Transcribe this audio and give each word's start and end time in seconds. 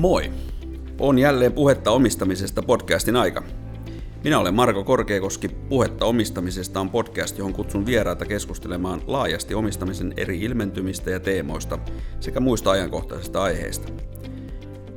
Moi! 0.00 0.30
On 0.98 1.18
jälleen 1.18 1.52
Puhetta 1.52 1.90
omistamisesta 1.90 2.62
podcastin 2.62 3.16
aika. 3.16 3.42
Minä 4.24 4.38
olen 4.38 4.54
Marko 4.54 4.84
Korkeakoski. 4.84 5.48
Puhetta 5.48 6.04
omistamisesta 6.04 6.80
on 6.80 6.90
podcast, 6.90 7.38
johon 7.38 7.52
kutsun 7.52 7.86
vieraita 7.86 8.26
keskustelemaan 8.26 9.02
laajasti 9.06 9.54
omistamisen 9.54 10.14
eri 10.16 10.40
ilmentymistä 10.40 11.10
ja 11.10 11.20
teemoista 11.20 11.78
sekä 12.20 12.40
muista 12.40 12.70
ajankohtaisista 12.70 13.42
aiheista. 13.42 13.92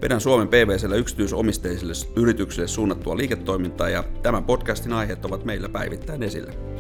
Vedän 0.02 0.22
Suomen 0.22 0.48
PVCllä 0.48 0.96
yksityisomisteisille 0.96 1.94
yrityksille 2.16 2.68
suunnattua 2.68 3.18
liiketoimintaa 3.18 3.90
ja 3.90 4.04
tämän 4.22 4.44
podcastin 4.44 4.94
aiheet 4.94 5.26
ovat 5.26 5.46
meillä 5.46 5.70
päivittäin 5.70 6.24
esillä. 6.24 6.73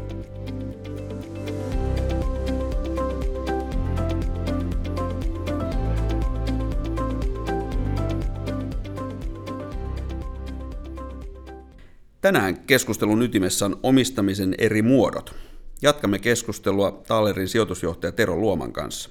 Tänään 12.23 12.59
keskustelun 12.59 13.21
ytimessä 13.21 13.65
on 13.65 13.79
omistamisen 13.83 14.55
eri 14.57 14.81
muodot. 14.81 15.35
Jatkamme 15.81 16.19
keskustelua 16.19 17.01
Taalerin 17.07 17.47
sijoitusjohtaja 17.47 18.11
Tero 18.11 18.35
Luoman 18.35 18.73
kanssa. 18.73 19.09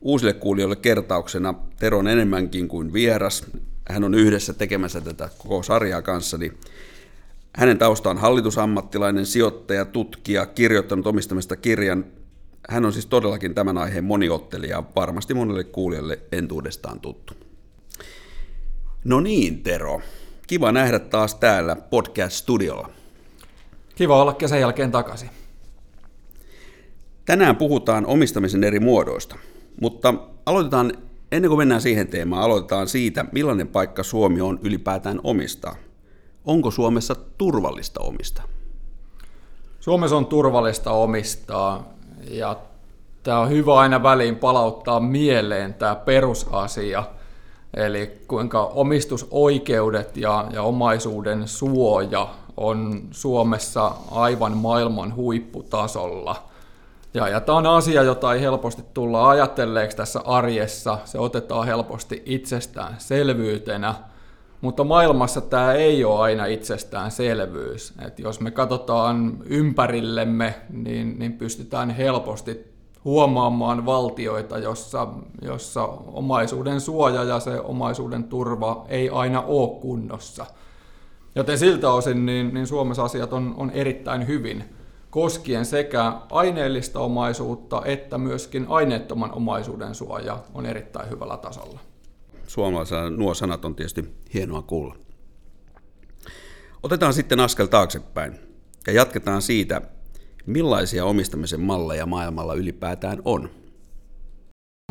Uusille 0.00 0.32
kuulijoille 0.32 0.76
kertauksena 0.76 1.54
Tero 1.78 1.98
on 1.98 2.08
enemmänkin 2.08 2.68
kuin 2.68 2.92
vieras. 2.92 3.46
Hän 3.88 4.04
on 4.04 4.14
yhdessä 4.14 4.54
tekemässä 4.54 5.00
tätä 5.00 5.28
koko 5.38 5.62
sarjaa 5.62 6.02
kanssani. 6.02 6.52
Hänen 7.56 7.78
taustaan 7.78 8.18
hallitusammattilainen, 8.18 9.26
sijoittaja, 9.26 9.84
tutkija, 9.84 10.46
kirjoittanut 10.46 11.06
omistamista 11.06 11.56
kirjan. 11.56 12.04
Hän 12.68 12.84
on 12.84 12.92
siis 12.92 13.06
todellakin 13.06 13.54
tämän 13.54 13.78
aiheen 13.78 14.04
moniottelija 14.04 14.76
ja 14.76 14.82
varmasti 14.96 15.34
monelle 15.34 15.64
kuulijalle 15.64 16.18
entuudestaan 16.32 17.00
tuttu. 17.00 17.34
No 19.04 19.20
niin, 19.20 19.62
Tero. 19.62 20.00
Kiva 20.48 20.72
nähdä 20.72 20.98
taas 20.98 21.34
täällä 21.34 21.76
podcast-studiolla. 21.76 22.90
Kiva 23.94 24.22
olla 24.22 24.32
kesän 24.32 24.60
jälkeen 24.60 24.90
takaisin. 24.90 25.30
Tänään 27.24 27.56
puhutaan 27.56 28.06
omistamisen 28.06 28.64
eri 28.64 28.80
muodoista, 28.80 29.36
mutta 29.80 30.14
aloitetaan, 30.46 30.92
ennen 31.32 31.48
kuin 31.48 31.58
mennään 31.58 31.80
siihen 31.80 32.08
teemaan, 32.08 32.42
aloitetaan 32.42 32.88
siitä, 32.88 33.24
millainen 33.32 33.68
paikka 33.68 34.02
Suomi 34.02 34.40
on 34.40 34.58
ylipäätään 34.62 35.20
omistaa. 35.24 35.76
Onko 36.44 36.70
Suomessa 36.70 37.14
turvallista 37.14 38.00
omistaa? 38.00 38.44
Suomessa 39.80 40.16
on 40.16 40.26
turvallista 40.26 40.90
omistaa 40.90 41.88
ja 42.30 42.56
tämä 43.22 43.40
on 43.40 43.50
hyvä 43.50 43.74
aina 43.74 44.02
väliin 44.02 44.36
palauttaa 44.36 45.00
mieleen 45.00 45.74
tämä 45.74 45.94
perusasia– 45.94 47.04
Eli 47.74 48.20
kuinka 48.28 48.64
omistusoikeudet 48.64 50.16
ja, 50.16 50.46
ja 50.52 50.62
omaisuuden 50.62 51.48
suoja 51.48 52.28
on 52.56 53.02
Suomessa 53.10 53.92
aivan 54.10 54.56
maailman 54.56 55.14
huipputasolla. 55.16 56.48
Ja, 57.14 57.28
ja 57.28 57.40
tämä 57.40 57.58
on 57.58 57.66
asia, 57.66 58.02
jota 58.02 58.34
ei 58.34 58.40
helposti 58.40 58.82
tulla 58.94 59.30
ajatelleeksi 59.30 59.96
tässä 59.96 60.20
arjessa. 60.24 60.98
Se 61.04 61.18
otetaan 61.18 61.66
helposti 61.66 62.22
itsestäänselvyytenä, 62.26 63.94
mutta 64.60 64.84
maailmassa 64.84 65.40
tämä 65.40 65.72
ei 65.72 66.04
ole 66.04 66.20
aina 66.20 66.46
itsestäänselvyys. 66.46 67.94
Et 68.06 68.18
jos 68.18 68.40
me 68.40 68.50
katsotaan 68.50 69.38
ympärillemme, 69.44 70.54
niin, 70.70 71.18
niin 71.18 71.32
pystytään 71.32 71.90
helposti 71.90 72.77
huomaamaan 73.04 73.86
valtioita, 73.86 74.58
jossa, 74.58 75.08
jossa 75.42 75.82
omaisuuden 76.06 76.80
suoja 76.80 77.24
ja 77.24 77.40
se 77.40 77.60
omaisuuden 77.60 78.24
turva 78.24 78.84
ei 78.88 79.10
aina 79.10 79.42
ole 79.42 79.80
kunnossa. 79.80 80.46
Joten 81.34 81.58
siltä 81.58 81.90
osin 81.90 82.26
niin, 82.26 82.54
niin 82.54 82.66
Suomessa 82.66 83.04
asiat 83.04 83.32
on, 83.32 83.54
on 83.56 83.70
erittäin 83.70 84.26
hyvin 84.26 84.64
koskien 85.10 85.64
sekä 85.64 86.12
aineellista 86.30 87.00
omaisuutta 87.00 87.82
että 87.84 88.18
myöskin 88.18 88.66
aineettoman 88.68 89.32
omaisuuden 89.32 89.94
suoja 89.94 90.38
on 90.54 90.66
erittäin 90.66 91.10
hyvällä 91.10 91.36
tasolla. 91.36 91.80
Suomalaisella 92.46 93.10
nuo 93.10 93.34
sanat 93.34 93.64
on 93.64 93.74
tietysti 93.74 94.14
hienoa 94.34 94.62
kuulla. 94.62 94.96
Otetaan 96.82 97.14
sitten 97.14 97.40
askel 97.40 97.66
taaksepäin 97.66 98.38
ja 98.86 98.92
jatketaan 98.92 99.42
siitä, 99.42 99.82
Millaisia 100.48 101.04
omistamisen 101.04 101.60
malleja 101.60 102.06
maailmalla 102.06 102.54
ylipäätään 102.54 103.22
on? 103.24 103.50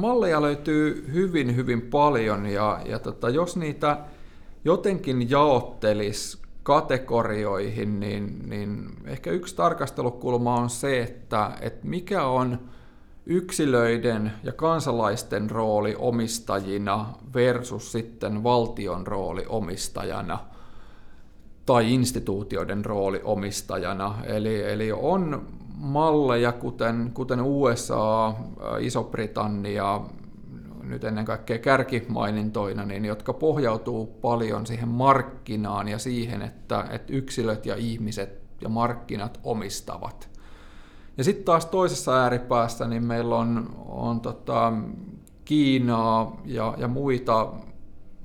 Malleja 0.01 0.41
löytyy 0.41 1.09
hyvin, 1.13 1.55
hyvin 1.55 1.81
paljon 1.81 2.45
ja, 2.45 2.79
ja 2.85 2.99
tota, 2.99 3.29
jos 3.29 3.57
niitä 3.57 3.97
jotenkin 4.65 5.29
jaottelis 5.29 6.41
kategorioihin, 6.63 7.99
niin, 7.99 8.49
niin 8.49 8.89
ehkä 9.05 9.31
yksi 9.31 9.55
tarkastelukulma 9.55 10.55
on 10.55 10.69
se, 10.69 11.01
että, 11.01 11.51
että 11.61 11.87
mikä 11.87 12.23
on 12.23 12.59
yksilöiden 13.25 14.31
ja 14.43 14.51
kansalaisten 14.51 15.49
rooli 15.49 15.95
omistajina 15.97 17.13
versus 17.33 17.91
sitten 17.91 18.43
valtion 18.43 19.07
rooli 19.07 19.45
omistajana– 19.49 20.39
tai 21.67 21.93
instituutioiden 21.93 22.85
rooli 22.85 23.21
omistajana. 23.23 24.15
Eli, 24.23 24.63
eli 24.63 24.91
on 24.91 25.47
malleja, 25.77 26.51
kuten, 26.51 27.11
kuten 27.13 27.41
USA, 27.41 28.33
Iso-Britannia, 28.79 30.01
nyt 30.83 31.03
ennen 31.03 31.25
kaikkea 31.25 31.57
kärkimainintoina, 31.57 32.85
niin, 32.85 33.05
jotka 33.05 33.33
pohjautuu 33.33 34.05
paljon 34.05 34.65
siihen 34.65 34.89
markkinaan 34.89 35.87
ja 35.87 35.99
siihen, 35.99 36.41
että, 36.41 36.85
että 36.89 37.13
yksilöt 37.13 37.65
ja 37.65 37.75
ihmiset 37.75 38.41
ja 38.61 38.69
markkinat 38.69 39.39
omistavat. 39.43 40.29
Ja 41.17 41.23
sitten 41.23 41.45
taas 41.45 41.65
toisessa 41.65 42.23
ääripäässä 42.23 42.87
niin 42.87 43.03
meillä 43.03 43.35
on, 43.35 43.75
on 43.87 44.21
tota, 44.21 44.73
Kiinaa 45.45 46.41
ja, 46.45 46.73
ja 46.77 46.87
muita 46.87 47.47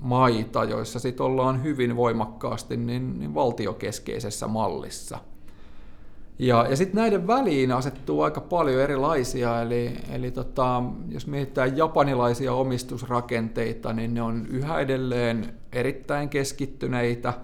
maita, 0.02 0.64
joissa 0.64 0.98
sit 0.98 1.20
ollaan 1.20 1.62
hyvin 1.62 1.96
voimakkaasti 1.96 2.76
niin, 2.76 3.18
niin 3.20 3.34
valtiokeskeisessä 3.34 4.48
mallissa. 4.48 5.18
Ja, 6.38 6.66
ja 6.70 6.76
sitten 6.76 6.96
näiden 6.96 7.26
väliin 7.26 7.72
asettuu 7.72 8.22
aika 8.22 8.40
paljon 8.40 8.80
erilaisia, 8.80 9.62
eli, 9.62 9.96
eli 10.10 10.30
tota, 10.30 10.82
jos 11.08 11.26
mietitään 11.26 11.76
japanilaisia 11.76 12.52
omistusrakenteita, 12.52 13.92
niin 13.92 14.14
ne 14.14 14.22
on 14.22 14.46
yhä 14.50 14.80
edelleen 14.80 15.54
erittäin 15.72 16.28
keskittyneitä, 16.28 17.34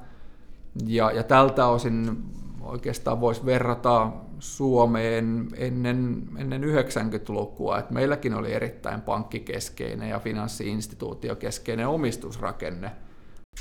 ja, 0.87 1.11
ja 1.11 1.23
tältä 1.23 1.67
osin 1.67 2.25
oikeastaan 2.63 3.21
voisi 3.21 3.47
verrata 3.47 4.13
Suomeen 4.39 5.49
ennen, 5.57 6.23
ennen 6.37 6.63
90-lukua, 6.63 7.79
että 7.79 7.95
meilläkin 7.95 8.35
oli 8.35 8.53
erittäin 8.53 9.01
pankkikeskeinen 9.01 10.09
ja 10.09 10.19
finanssiinstituutiokeskeinen 10.19 11.89
omistusrakenne. 11.89 12.91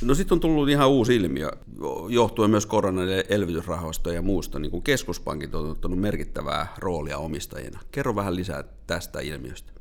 No 0.01 0.15
sitten 0.15 0.35
on 0.35 0.39
tullut 0.39 0.69
ihan 0.69 0.89
uusi 0.89 1.15
ilmiö, 1.15 1.51
johtuen 2.09 2.51
myös 2.51 2.65
koronan 2.65 3.07
elvytysrahoista 3.29 4.13
ja 4.13 4.21
muusta, 4.21 4.59
niin 4.59 4.71
kuin 4.71 4.83
keskuspankit 4.83 5.55
on 5.55 5.69
ottanut 5.69 5.99
merkittävää 5.99 6.67
roolia 6.77 7.17
omistajina. 7.17 7.79
Kerro 7.91 8.15
vähän 8.15 8.35
lisää 8.35 8.63
tästä 8.87 9.19
ilmiöstä. 9.19 9.71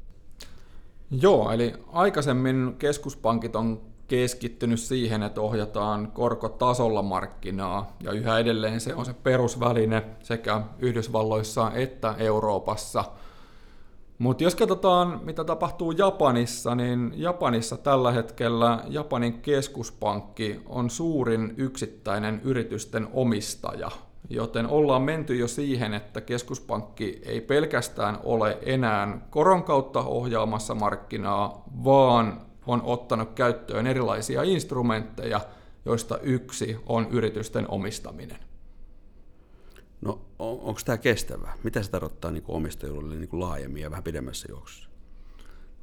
Joo, 1.10 1.50
eli 1.50 1.74
aikaisemmin 1.92 2.74
keskuspankit 2.78 3.56
on 3.56 3.80
keskittynyt 4.09 4.81
siihen, 4.81 5.22
että 5.22 5.41
ohjataan 5.41 6.12
korkotasolla 6.12 7.03
markkinaa, 7.03 7.97
ja 8.03 8.12
yhä 8.12 8.39
edelleen 8.39 8.81
se 8.81 8.94
on 8.94 9.06
se 9.06 9.15
perusväline 9.15 10.03
sekä 10.23 10.61
Yhdysvalloissa 10.79 11.73
että 11.75 12.14
Euroopassa. 12.19 13.05
Mutta 14.19 14.44
jos 14.44 14.55
katsotaan, 14.55 15.20
mitä 15.25 15.44
tapahtuu 15.44 15.93
Japanissa, 15.93 16.75
niin 16.75 17.12
Japanissa 17.17 17.76
tällä 17.76 18.12
hetkellä 18.12 18.85
Japanin 18.88 19.41
keskuspankki 19.41 20.61
on 20.67 20.91
suurin 20.91 21.55
yksittäinen 21.56 22.41
yritysten 22.44 23.09
omistaja, 23.12 23.91
joten 24.31 24.67
ollaan 24.67 25.02
menty 25.02 25.37
jo 25.37 25.49
siihen, 25.49 25.94
että 25.94 26.20
keskuspankki 26.20 27.20
ei 27.25 27.41
pelkästään 27.41 28.19
ole 28.25 28.59
enää 28.62 29.19
koron 29.31 29.62
kautta 29.64 30.00
ohjaamassa 30.00 30.75
markkinaa, 30.75 31.64
vaan 31.85 32.41
on 32.66 32.82
ottanut 32.82 33.32
käyttöön 33.32 33.86
erilaisia 33.86 34.42
instrumentteja, 34.42 35.40
joista 35.84 36.18
yksi 36.18 36.76
on 36.86 37.08
yritysten 37.10 37.70
omistaminen. 37.70 38.38
No 40.00 40.20
on, 40.38 40.60
onko 40.60 40.80
tämä 40.84 40.98
kestävää? 40.98 41.54
Mitä 41.62 41.82
se 41.82 41.90
tarkoittaa 41.90 42.30
niin 42.30 42.44
omistajille 42.48 43.14
niin 43.14 43.28
laajemmin 43.32 43.82
ja 43.82 43.90
vähän 43.90 44.04
pidemmässä 44.04 44.46
juoksussa? 44.50 44.88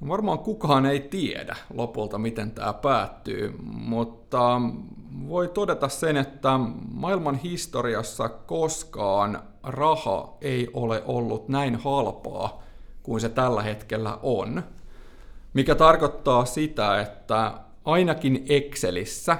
No 0.02 0.08
varmaan 0.08 0.40
kukaan 0.40 0.86
ei 0.86 1.00
tiedä 1.00 1.56
lopulta, 1.74 2.18
miten 2.18 2.52
tämä 2.52 2.74
päättyy, 2.74 3.54
mutta 3.64 4.62
voi 5.28 5.48
todeta 5.48 5.90
sen, 5.90 6.18
että 6.18 6.60
maailman 6.94 7.36
historiassa 7.36 8.30
koskaan 8.30 9.44
raha 9.64 10.38
ei 10.42 10.70
ole 10.74 11.04
ollut 11.06 11.50
näin 11.50 11.76
halpaa 11.76 12.64
kuin 13.04 13.22
se 13.22 13.30
tällä 13.30 13.62
hetkellä 13.62 14.20
on 14.24 14.64
mikä 15.54 15.76
tarkoittaa 15.76 16.46
sitä, 16.46 17.02
että 17.02 17.52
ainakin 17.86 18.46
Excelissä 18.50 19.38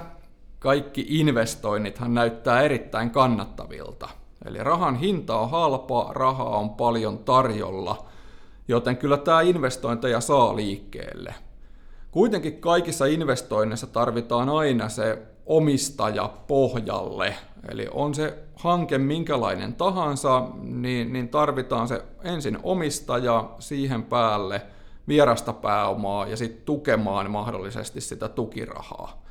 kaikki 0.58 1.06
investoinnithan 1.08 2.14
näyttää 2.14 2.62
erittäin 2.62 3.10
kannattavilta. 3.10 4.08
Eli 4.44 4.58
rahan 4.58 4.96
hinta 4.96 5.38
on 5.38 5.50
halpa, 5.50 6.10
rahaa 6.12 6.58
on 6.58 6.70
paljon 6.70 7.18
tarjolla, 7.18 8.06
joten 8.68 8.96
kyllä 8.96 9.16
tämä 9.16 9.40
investointeja 9.40 10.20
saa 10.20 10.56
liikkeelle. 10.56 11.34
Kuitenkin 12.10 12.60
kaikissa 12.60 13.06
investoinneissa 13.06 13.86
tarvitaan 13.86 14.48
aina 14.48 14.88
se 14.88 15.22
omistaja 15.46 16.30
pohjalle. 16.46 17.34
Eli 17.68 17.88
on 17.90 18.14
se 18.14 18.38
hanke 18.56 18.98
minkälainen 18.98 19.74
tahansa, 19.74 20.48
niin, 20.62 21.12
niin 21.12 21.28
tarvitaan 21.28 21.88
se 21.88 22.04
ensin 22.24 22.58
omistaja 22.62 23.50
siihen 23.58 24.02
päälle 24.02 24.62
vierasta 25.08 25.52
pääomaa 25.52 26.26
ja 26.26 26.36
sitten 26.36 26.64
tukemaan 26.64 27.30
mahdollisesti 27.30 28.00
sitä 28.00 28.28
tukirahaa. 28.28 29.24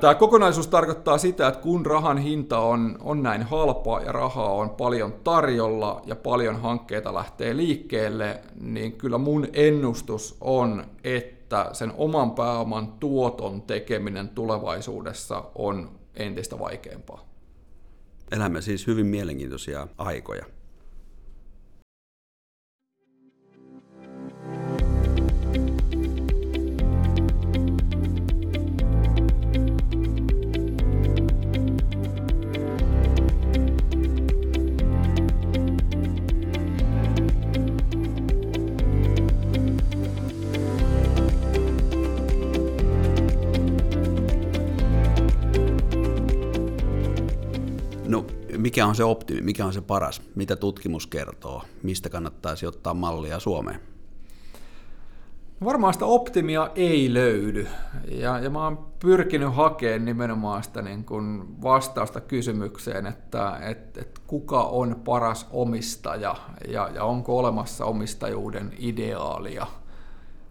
Tämä 0.00 0.14
kokonaisuus 0.14 0.66
tarkoittaa 0.66 1.18
sitä, 1.18 1.48
että 1.48 1.60
kun 1.60 1.86
rahan 1.86 2.18
hinta 2.18 2.58
on, 2.58 2.98
on 3.00 3.22
näin 3.22 3.42
halpa 3.42 4.00
ja 4.00 4.12
rahaa 4.12 4.52
on 4.52 4.70
paljon 4.70 5.12
tarjolla 5.12 6.02
ja 6.06 6.16
paljon 6.16 6.60
hankkeita 6.60 7.14
lähtee 7.14 7.56
liikkeelle, 7.56 8.40
niin 8.60 8.92
kyllä 8.92 9.18
mun 9.18 9.46
ennustus 9.52 10.36
on, 10.40 10.84
että 11.04 11.68
sen 11.72 11.92
oman 11.96 12.30
pääoman 12.30 12.92
tuoton 12.92 13.62
tekeminen 13.62 14.28
tulevaisuudessa 14.28 15.44
on 15.54 15.90
entistä 16.16 16.58
vaikeampaa. 16.58 17.24
Elämme 18.32 18.62
siis 18.62 18.86
hyvin 18.86 19.06
mielenkiintoisia 19.06 19.88
aikoja. 19.98 20.44
Mikä 48.74 48.86
on 48.86 48.94
se 48.94 49.04
optimi, 49.04 49.40
mikä 49.40 49.66
on 49.66 49.72
se 49.72 49.80
paras, 49.80 50.22
mitä 50.34 50.56
tutkimus 50.56 51.06
kertoo, 51.06 51.62
mistä 51.82 52.08
kannattaisi 52.08 52.66
ottaa 52.66 52.94
mallia 52.94 53.40
Suomeen? 53.40 53.80
Varmaan 55.64 55.92
sitä 55.92 56.06
optimia 56.06 56.70
ei 56.74 57.14
löydy. 57.14 57.66
Ja, 58.10 58.38
ja 58.38 58.50
mä 58.50 58.64
oon 58.64 58.86
pyrkinyt 59.00 59.54
hakemaan 59.54 60.04
nimenomaan 60.04 60.62
sitä 60.62 60.82
niin 60.82 61.04
kuin 61.04 61.62
vastausta 61.62 62.20
kysymykseen, 62.20 63.06
että 63.06 63.58
et, 63.62 63.98
et 63.98 64.20
kuka 64.26 64.62
on 64.62 65.00
paras 65.04 65.46
omistaja 65.50 66.34
ja, 66.68 66.90
ja 66.94 67.04
onko 67.04 67.38
olemassa 67.38 67.84
omistajuuden 67.84 68.72
ideaalia. 68.78 69.66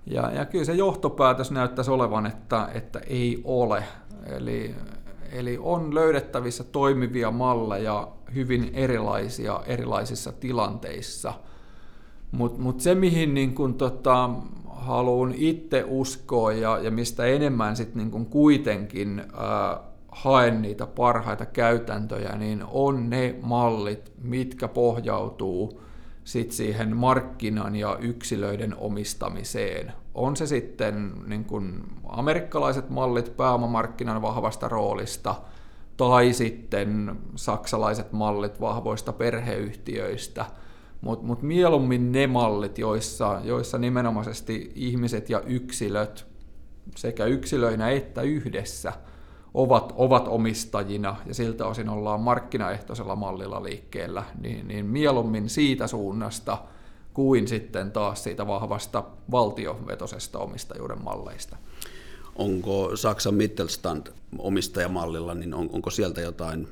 Ja, 0.06 0.32
ja 0.32 0.46
kyllä 0.46 0.66
se 0.66 0.74
johtopäätös 0.74 1.52
näyttäisi 1.52 1.92
olevan, 1.92 2.26
että, 2.26 2.70
että 2.74 3.00
ei 3.00 3.42
ole. 3.44 3.84
Eli 4.26 4.76
Eli 5.34 5.58
on 5.62 5.96
löydettävissä 5.96 6.64
toimivia 6.64 7.32
malleja 7.32 8.08
hyvin 8.36 8.70
erilaisia 8.74 9.62
erilaisissa 9.66 10.32
tilanteissa. 10.32 11.34
Mutta 12.32 12.62
mut 12.62 12.80
se, 12.80 12.96
mihin 12.96 13.34
niin 13.34 13.56
kun, 13.56 13.74
tota, 13.74 14.30
haluan 14.68 15.34
itse 15.38 15.84
uskoa 15.88 16.52
ja, 16.52 16.78
ja 16.78 16.92
mistä 16.92 17.26
enemmän 17.26 17.76
sit, 17.76 17.96
niin 17.96 18.12
kun 18.12 18.26
kuitenkin 18.26 19.24
ää, 19.38 19.80
haen 20.12 20.62
niitä 20.62 20.86
parhaita 20.86 21.46
käytäntöjä, 21.46 22.36
niin 22.36 22.64
on 22.72 23.10
ne 23.10 23.36
mallit, 23.42 24.12
mitkä 24.24 24.68
pohjautuu 24.68 25.82
sit 26.24 26.52
siihen 26.52 26.98
markkinan 26.98 27.76
ja 27.76 27.98
yksilöiden 28.02 28.76
omistamiseen. 28.78 29.94
On 30.16 30.36
se 30.36 30.48
sitten 30.48 31.12
niin 31.28 31.46
kuin 31.46 31.84
amerikkalaiset 32.10 32.90
mallit 32.90 33.38
pääomamarkkinan 33.38 34.22
vahvasta 34.22 34.68
roolista 34.68 35.36
tai 35.98 36.34
sitten 36.34 37.16
saksalaiset 37.36 38.12
mallit 38.12 38.62
vahvoista 38.62 39.14
perheyhtiöistä, 39.14 40.46
mutta 41.02 41.26
mut 41.26 41.42
mieluummin 41.42 42.12
ne 42.12 42.28
mallit, 42.28 42.78
joissa, 42.78 43.42
joissa 43.44 43.78
nimenomaisesti 43.78 44.72
ihmiset 44.76 45.30
ja 45.30 45.40
yksilöt 45.40 46.28
sekä 46.96 47.26
yksilöinä 47.26 47.90
että 47.90 48.22
yhdessä– 48.22 48.94
ovat, 49.54 49.94
ovat 49.96 50.28
omistajina 50.28 51.16
ja 51.26 51.34
siltä 51.34 51.66
osin 51.66 51.90
ollaan 51.90 52.22
markkinaehtoisella 52.22 53.16
mallilla 53.16 53.64
liikkeellä, 53.64 54.24
niin, 54.42 54.68
niin 54.68 54.86
mieluummin 54.86 55.50
siitä 55.50 55.88
suunnasta 55.88 56.58
kuin 57.14 57.48
sitten 57.48 57.92
taas 57.92 58.24
siitä 58.24 58.48
vahvasta 58.48 59.04
valtiovetosesta 59.32 60.40
omistajuuden 60.40 61.04
malleista. 61.04 61.58
Onko 62.36 62.96
Saksan 62.96 63.34
Mittelstand 63.36 64.08
omistajamallilla, 64.38 65.34
niin 65.34 65.54
on, 65.54 65.70
onko 65.74 65.90
sieltä 65.90 66.22
jotain 66.22 66.68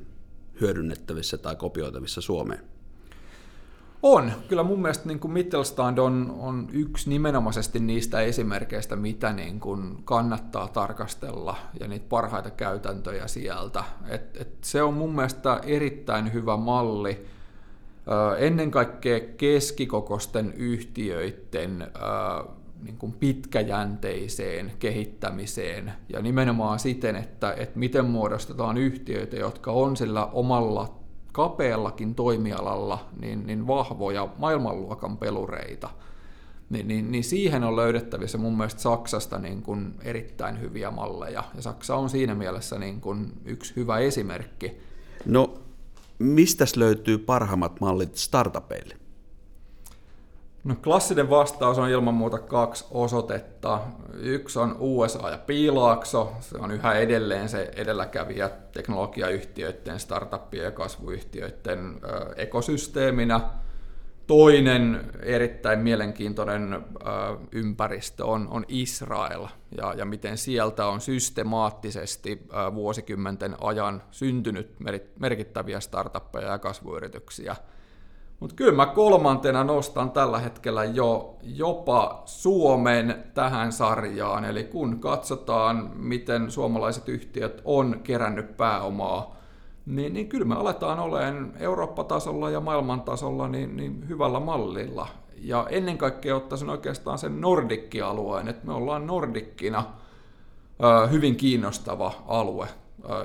hyödynnettävissä 0.62 1.38
tai 1.38 1.56
kopioitavissa 1.56 2.22
Suomeen? 2.22 2.70
On. 4.03 4.31
Kyllä 4.48 4.63
mun 4.63 4.81
mielestä 4.81 5.07
niin 5.07 5.19
kuin 5.19 5.31
Mittelstand 5.31 5.98
on, 5.98 6.36
on 6.39 6.68
yksi 6.71 7.09
nimenomaisesti 7.09 7.80
niistä 7.80 8.21
esimerkkeistä, 8.21 8.95
mitä 8.95 9.33
niin 9.33 9.59
kuin 9.59 10.03
kannattaa 10.03 10.68
tarkastella 10.68 11.57
ja 11.80 11.88
niitä 11.88 12.06
parhaita 12.09 12.50
käytäntöjä 12.50 13.27
sieltä. 13.27 13.83
Et, 14.07 14.38
et 14.42 14.57
se 14.62 14.83
on 14.83 14.94
mun 14.94 15.15
mielestä 15.15 15.59
erittäin 15.63 16.33
hyvä 16.33 16.57
malli 16.57 17.25
ennen 18.38 18.71
kaikkea 18.71 19.19
keskikokosten 19.38 20.54
yhtiöiden 20.54 21.88
niin 22.83 22.97
kuin 22.97 23.12
pitkäjänteiseen 23.12 24.71
kehittämiseen 24.80 25.94
ja 26.09 26.21
nimenomaan 26.21 26.80
siten, 26.80 27.15
että, 27.15 27.54
että 27.54 27.80
miten 27.80 28.06
muodostetaan 28.06 28.77
yhtiöitä, 28.77 29.36
jotka 29.36 29.71
on 29.71 29.97
sillä 29.97 30.25
omalla 30.25 31.00
kapeallakin 31.31 32.16
toimialalla 32.16 33.06
niin, 33.19 33.47
niin 33.47 33.68
vahvoja 33.68 34.28
maailmanluokan 34.38 35.18
pelureita, 35.18 35.90
niin, 36.69 36.88
niin, 36.88 37.11
niin 37.11 37.23
siihen 37.23 37.64
on 37.64 37.76
löydettävissä 37.76 38.38
mun 38.38 38.57
mielestä 38.57 38.81
Saksasta 38.81 39.40
niin 39.40 39.61
kuin 39.61 39.94
erittäin 40.02 40.61
hyviä 40.61 40.92
malleja. 40.92 41.44
Ja 41.56 41.61
Saksa 41.61 41.95
on 41.95 42.09
siinä 42.09 42.35
mielessä 42.35 42.80
niin 42.80 43.02
kuin 43.02 43.33
yksi 43.45 43.76
hyvä 43.76 44.00
esimerkki. 44.00 44.71
No, 45.26 45.54
mistä 46.19 46.66
löytyy 46.76 47.18
parhaimmat 47.18 47.80
mallit 47.81 48.16
startupeille? 48.16 49.01
No, 50.63 50.75
klassinen 50.83 51.30
vastaus 51.30 51.77
on 51.77 51.89
ilman 51.89 52.13
muuta 52.13 52.39
kaksi 52.39 52.85
osoitetta. 52.91 53.80
Yksi 54.13 54.59
on 54.59 54.75
USA 54.80 55.30
ja 55.30 55.37
Piilaakso. 55.37 56.31
Se 56.39 56.57
on 56.57 56.71
yhä 56.71 56.94
edelleen 56.94 57.49
se 57.49 57.71
edelläkävijä 57.75 58.49
teknologiayhtiöiden, 58.71 59.99
startuppien 59.99 60.63
ja 60.63 60.71
kasvuyhtiöiden 60.71 61.99
ekosysteeminä. 62.35 63.41
Toinen 64.27 65.11
erittäin 65.19 65.80
mielenkiintoinen 65.80 66.85
ympäristö 67.51 68.25
on, 68.25 68.47
on 68.51 68.65
Israel 68.68 69.47
ja, 69.77 69.94
ja 69.94 70.06
miten 70.06 70.37
sieltä 70.37 70.85
on 70.85 71.01
systemaattisesti 71.01 72.47
vuosikymmenten 72.73 73.56
ajan 73.61 74.03
syntynyt 74.11 74.75
merkittäviä 75.19 75.80
startuppeja 75.80 76.47
ja 76.47 76.59
kasvuyrityksiä– 76.59 77.56
mutta 78.42 78.56
kyllä 78.56 78.71
mä 78.71 78.86
kolmantena 78.86 79.64
nostan 79.64 80.12
tällä 80.12 80.40
hetkellä 80.40 80.83
jo 80.83 81.38
jopa 81.44 82.21
Suomen 82.26 83.24
tähän 83.33 83.71
sarjaan. 83.71 84.45
Eli 84.45 84.64
kun 84.64 85.00
katsotaan, 85.00 85.92
miten 85.95 86.52
suomalaiset 86.52 87.10
yhtiöt 87.10 87.62
on 87.66 88.00
kerännyt 88.04 88.57
pääomaa, 88.57 89.36
niin, 89.86 90.14
niin 90.14 90.30
kyllä 90.30 90.45
me 90.45 90.56
aletaan 90.56 91.00
olemaan 91.00 91.54
Eurooppa-tasolla 91.60 92.50
ja 92.50 92.60
maailmantasolla 92.60 93.48
niin, 93.48 93.78
niin 93.78 94.10
hyvällä 94.10 94.40
mallilla. 94.40 95.07
Ja 95.38 95.68
ennen 95.69 95.98
kaikkea 95.98 96.36
ottaisin 96.36 96.69
oikeastaan 96.69 97.18
sen 97.18 97.42
Nordikki-alueen, 97.42 98.48
että 98.48 98.68
me 98.68 98.74
ollaan 98.74 99.07
Nordikkina 99.07 99.83
hyvin 101.12 101.36
kiinnostava 101.36 102.14
alue 102.28 102.68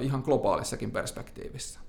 ihan 0.01 0.23
globaalissakin 0.25 0.91
perspektiivissä. 0.91 1.81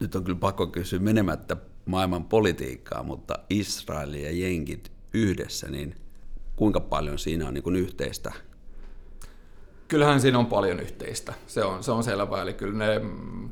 Nyt 0.00 0.14
on 0.14 0.24
kyllä 0.24 0.38
pakko 0.38 0.66
kysyä 0.66 0.98
menemättä 0.98 1.56
maailman 1.86 2.24
politiikkaa, 2.24 3.02
mutta 3.02 3.34
Israel 3.50 4.14
ja 4.14 4.32
Jenkit 4.32 4.92
yhdessä, 5.14 5.70
niin 5.70 5.94
kuinka 6.56 6.80
paljon 6.80 7.18
siinä 7.18 7.48
on 7.48 7.54
niin 7.54 7.64
kuin 7.64 7.76
yhteistä? 7.76 8.32
Kyllähän 9.88 10.20
siinä 10.20 10.38
on 10.38 10.46
paljon 10.46 10.80
yhteistä, 10.80 11.34
se 11.46 11.64
on, 11.64 11.84
se 11.84 11.92
on 11.92 12.04
selvää. 12.04 12.42
Eli 12.42 12.54
kyllä 12.54 12.86
ne 12.86 13.00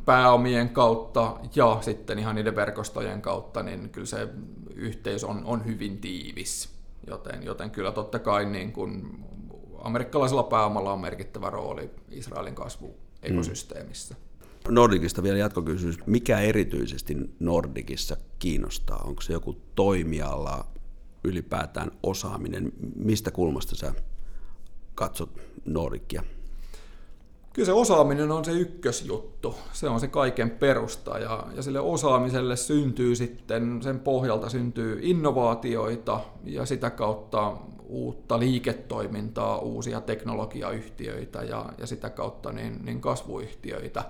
pääomien 0.04 0.68
kautta 0.68 1.36
ja 1.54 1.78
sitten 1.80 2.18
ihan 2.18 2.34
niiden 2.34 2.56
verkostojen 2.56 3.22
kautta, 3.22 3.62
niin 3.62 3.90
kyllä 3.90 4.06
se 4.06 4.28
yhteys 4.74 5.24
on, 5.24 5.42
on 5.44 5.64
hyvin 5.64 5.98
tiivis. 5.98 6.74
Joten, 7.06 7.42
joten 7.42 7.70
kyllä 7.70 7.92
totta 7.92 8.18
kai 8.18 8.44
niin 8.44 8.72
kuin 8.72 9.18
amerikkalaisella 9.78 10.42
pääomalla 10.42 10.92
on 10.92 11.00
merkittävä 11.00 11.50
rooli 11.50 11.90
Israelin 12.10 12.54
kasvuekosysteemissä. 12.54 14.14
Mm. 14.14 14.23
Nordikista 14.68 15.22
vielä 15.22 15.38
jatkokysymys. 15.38 15.98
Mikä 16.06 16.40
erityisesti 16.40 17.16
Nordikissa 17.40 18.16
kiinnostaa? 18.38 19.02
Onko 19.06 19.22
se 19.22 19.32
joku 19.32 19.56
toimiala, 19.74 20.66
ylipäätään 21.24 21.90
osaaminen? 22.02 22.72
Mistä 22.96 23.30
kulmasta 23.30 23.76
sä 23.76 23.94
katsot 24.94 25.40
Nordikia? 25.64 26.22
Kyllä 27.52 27.66
se 27.66 27.72
osaaminen 27.72 28.30
on 28.30 28.44
se 28.44 28.52
ykkösjuttu. 28.52 29.54
Se 29.72 29.88
on 29.88 30.00
se 30.00 30.08
kaiken 30.08 30.50
perusta 30.50 31.18
ja, 31.18 31.46
ja 31.56 31.62
sille 31.62 31.80
osaamiselle 31.80 32.56
syntyy 32.56 33.16
sitten, 33.16 33.82
sen 33.82 34.00
pohjalta 34.00 34.48
syntyy 34.48 34.98
innovaatioita 35.02 36.20
ja 36.44 36.66
sitä 36.66 36.90
kautta 36.90 37.56
uutta 37.86 38.38
liiketoimintaa, 38.38 39.58
uusia 39.58 40.00
teknologiayhtiöitä 40.00 41.42
ja, 41.42 41.72
ja 41.78 41.86
sitä 41.86 42.10
kautta 42.10 42.52
niin, 42.52 42.84
niin 42.84 43.00
kasvuyhtiöitä. 43.00 44.04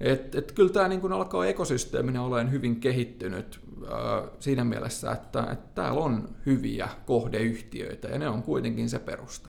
Et, 0.00 0.34
et 0.34 0.52
kyllä 0.52 0.72
tämä 0.72 0.88
niin 0.88 1.12
alkaa 1.12 1.46
ekosysteeminä 1.46 2.22
olemaan 2.22 2.52
hyvin 2.52 2.80
kehittynyt 2.80 3.60
ää, 3.90 4.28
siinä 4.40 4.64
mielessä, 4.64 5.12
että, 5.12 5.46
että 5.52 5.68
täällä 5.74 6.00
on 6.00 6.28
hyviä 6.46 6.88
kohdeyhtiöitä 7.06 8.08
ja 8.08 8.18
ne 8.18 8.28
on 8.28 8.42
kuitenkin 8.42 8.88
se 8.88 8.98
perusta. 8.98 9.48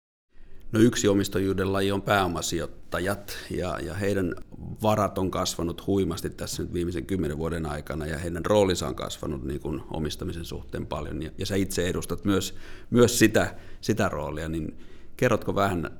No 0.72 0.80
yksi 0.80 1.08
omistajuuden 1.08 1.72
laji 1.72 1.92
on 1.92 2.02
pääomasijoittajat 2.02 3.38
ja, 3.50 3.78
ja 3.82 3.94
heidän 3.94 4.34
varat 4.82 5.18
on 5.18 5.30
kasvanut 5.30 5.86
huimasti 5.86 6.30
tässä 6.30 6.62
nyt 6.62 6.72
viimeisen 6.72 7.06
kymmenen 7.06 7.38
vuoden 7.38 7.66
aikana 7.66 8.06
ja 8.06 8.18
heidän 8.18 8.44
roolinsa 8.44 8.88
on 8.88 8.94
kasvanut 8.94 9.44
niin 9.44 9.60
kuin 9.60 9.82
omistamisen 9.90 10.44
suhteen 10.44 10.86
paljon 10.86 11.22
ja, 11.22 11.30
ja 11.38 11.46
sä 11.46 11.56
itse 11.56 11.88
edustat 11.88 12.24
myös, 12.24 12.54
myös 12.90 13.18
sitä, 13.18 13.54
sitä 13.80 14.08
roolia, 14.08 14.48
niin 14.48 14.78
kerrotko 15.16 15.54
vähän 15.54 15.90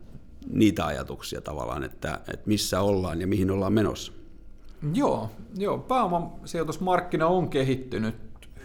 niitä 0.51 0.87
ajatuksia 0.87 1.41
tavallaan, 1.41 1.85
että, 1.85 2.21
että 2.29 2.47
missä 2.49 2.81
ollaan 2.81 3.21
ja 3.21 3.27
mihin 3.27 3.51
ollaan 3.51 3.73
menossa? 3.73 4.13
Joo, 4.95 5.31
joo 5.57 5.79
pääomasijoitusmarkkina 5.79 7.27
on 7.27 7.49
kehittynyt 7.49 8.15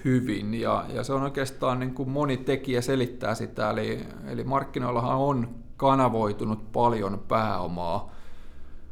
hyvin 0.05 0.53
ja, 0.53 0.85
ja 0.93 1.03
se 1.03 1.13
on 1.13 1.23
oikeastaan 1.23 1.79
niin 1.79 1.93
kuin 1.93 2.09
moni 2.09 2.37
tekijä 2.37 2.81
selittää 2.81 3.35
sitä, 3.35 3.69
eli, 3.69 3.99
eli 4.27 4.43
markkinoillahan 4.43 5.17
on 5.17 5.49
kanavoitunut 5.77 6.71
paljon 6.71 7.23
pääomaa 7.27 8.13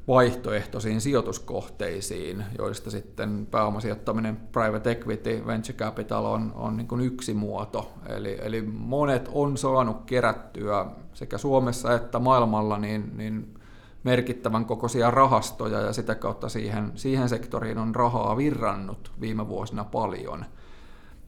vaihtoehtoisiin 0.08 1.02
sijoituskohteisiin, 1.02 2.44
joista 2.58 2.92
sitten 2.92 3.48
pääomasijoittaminen, 3.52 4.38
private 4.52 4.92
equity, 4.92 5.44
venture 5.48 5.78
capital 5.78 6.26
on, 6.26 6.52
on 6.56 6.78
niin 6.78 6.88
kuin 6.88 7.02
yksi 7.02 7.34
muoto. 7.34 7.92
Eli, 8.08 8.38
eli 8.42 8.62
monet 8.62 9.30
on 9.34 9.58
saanut 9.58 10.06
kerättyä 10.06 10.86
sekä 11.14 11.38
Suomessa 11.38 11.94
että 11.94 12.20
maailmalla 12.20 12.78
niin, 12.78 13.18
niin 13.18 13.61
merkittävän 14.04 14.66
kokoisia 14.66 15.12
rahastoja 15.12 15.80
ja 15.80 15.94
sitä 15.94 16.16
kautta 16.16 16.50
siihen, 16.50 16.92
siihen 16.96 17.30
sektoriin 17.30 17.78
on 17.78 17.96
rahaa 17.96 18.38
virrannut 18.38 19.12
viime 19.22 19.48
vuosina 19.48 19.84
paljon. 19.84 20.46